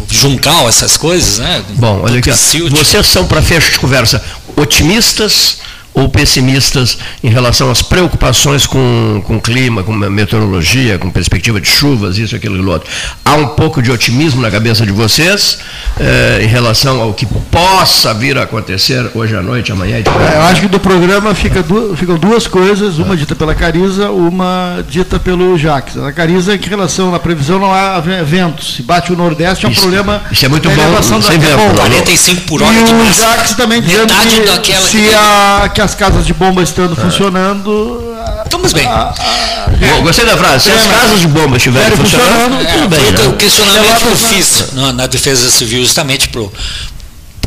[0.10, 1.64] juncal, essas coisas, né?
[1.76, 4.24] Bom, olha aqui, vocês são, para fecho de conversa,
[4.56, 5.58] otimistas
[5.94, 12.18] ou pessimistas em relação às preocupações com, com clima, com meteorologia, com perspectiva de chuvas,
[12.18, 12.90] isso, aquilo e outro.
[13.24, 15.60] Há um pouco de otimismo na cabeça de vocês
[16.00, 20.38] eh, em relação ao que possa vir a acontecer hoje à noite, amanhã e é,
[20.38, 24.84] Eu acho que do programa fica duas, ficam duas coisas, uma dita pela Cariza, uma
[24.88, 25.98] dita pelo Jacques.
[25.98, 28.76] A Cariza, em relação à previsão, não há ventos.
[28.76, 30.22] Se bate o Nordeste, é um isso, problema.
[30.32, 31.76] Isso é muito bom, sem vento.
[31.76, 35.14] 45 por hora e o Jacques também dizendo que daquela se que...
[35.14, 38.16] a, que as casas de bomba estando funcionando.
[38.44, 38.88] Estamos bem.
[38.88, 40.66] A, a, gostei da frase.
[40.66, 43.12] Se as casas de bomba estiverem funcionando, funcionando, tudo bem.
[43.12, 43.28] Né?
[43.28, 46.52] O questionamento que eu fiz na, na Defesa Civil, justamente para o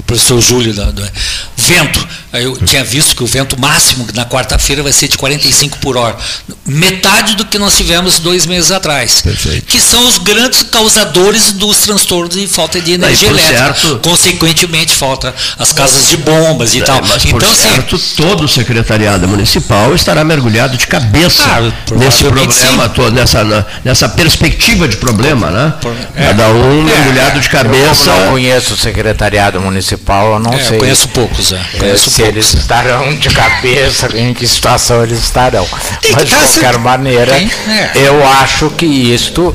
[0.07, 1.09] professor Júlio da, da,
[1.57, 2.07] vento.
[2.41, 6.17] Eu tinha visto que o vento máximo na quarta-feira vai ser de 45 por hora.
[6.65, 9.21] Metade do que nós tivemos dois meses atrás.
[9.21, 9.67] Perfeito.
[9.67, 13.75] Que são os grandes causadores dos transtornos de falta de energia elétrica.
[13.75, 17.01] Certo, Consequentemente, falta as casas de bombas e é, tal.
[17.03, 22.25] Mas, então, por assim, certo, todo o secretariado municipal estará mergulhado de cabeça ah, nesse
[22.25, 25.75] problema todo, nessa, nessa perspectiva de problema, né?
[26.15, 28.11] É, Cada um é, mergulhado de cabeça.
[28.11, 30.79] Eu não conheço o secretariado municipal, eu não é, sei.
[30.79, 31.61] Conheço poucos, é.
[31.79, 35.67] Conheço se eles estarão de cabeça, em que situação eles estarão.
[36.13, 37.91] Mas de qualquer maneira, é.
[37.95, 39.55] eu acho que isto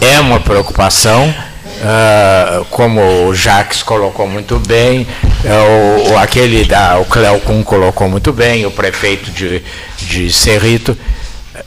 [0.00, 1.34] é uma preocupação
[1.80, 5.06] Uh, como o Jacques colocou muito bem,
[5.44, 9.62] uh, o, aquele da, o Cleocum colocou muito bem, o prefeito de,
[9.96, 10.94] de Cerrito,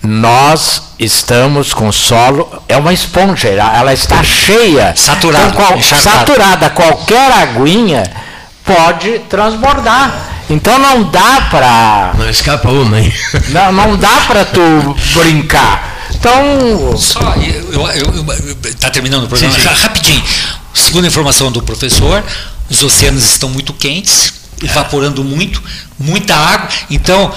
[0.03, 8.03] nós estamos com solo, é uma esponja, ela está cheia, saturada, qual, saturada, qualquer aguinha
[8.65, 10.29] pode transbordar.
[10.49, 12.13] Então não dá para.
[12.17, 13.13] Não escapa uma, hein?
[13.49, 14.61] Não, não dá para tu
[15.13, 15.93] brincar.
[16.13, 16.97] Então.
[16.97, 19.53] Só, eu, está terminando o programa.
[19.53, 19.81] Sim, sim.
[19.81, 20.23] Rapidinho.
[20.73, 22.23] Segundo a informação do professor,
[22.69, 25.61] os oceanos estão muito quentes, evaporando muito,
[25.97, 26.67] muita água.
[26.89, 27.31] Então,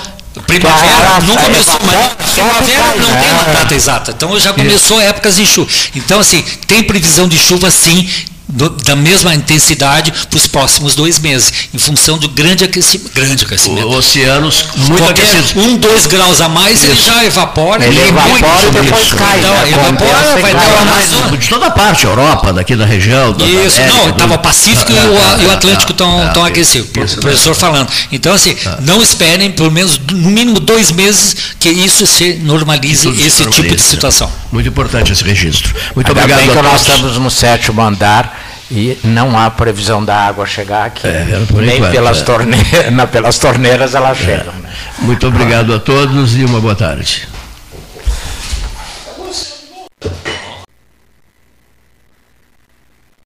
[0.46, 4.10] Primavera não começou, mas primavera não tem uma data exata.
[4.10, 5.70] Então já começou épocas de chuva.
[5.94, 8.06] Então, assim, tem previsão de chuva sim,
[8.48, 13.10] do, da mesma intensidade para os próximos dois meses, em função do grande aquecimento.
[13.14, 13.88] Grande aquecimento.
[13.88, 15.56] oceanos muito Qualquer aquecidos.
[15.56, 16.86] Um, dois graus a mais, isso.
[16.86, 17.84] ele já evapora.
[17.84, 19.38] Ele evapora e depois cai.
[19.38, 19.72] Então, né?
[19.72, 23.34] evapora, vai dar uma De toda parte, Europa, daqui da região.
[23.66, 26.46] Isso, América, não, estava Pacífico ah, e, o, ah, e, o, Atlântico estão ah, ah,
[26.46, 26.88] aquecidos.
[27.14, 27.90] O professor falando.
[28.12, 28.78] Então, assim, ah.
[28.80, 33.82] não esperem, pelo menos, no mínimo dois meses, que isso se normalize, esse tipo de
[33.82, 34.30] situação.
[34.56, 35.74] Muito importante esse registro.
[35.94, 36.46] Muito Ainda obrigado.
[36.46, 41.06] Bem que nós estamos no sétimo andar e não há previsão da água chegar aqui.
[41.06, 42.24] É, Nem enquanto, pelas, é.
[42.24, 42.64] torneiras,
[43.12, 44.46] pelas torneiras ela chega.
[44.48, 45.02] É.
[45.02, 47.28] Muito obrigado a todos e uma boa tarde.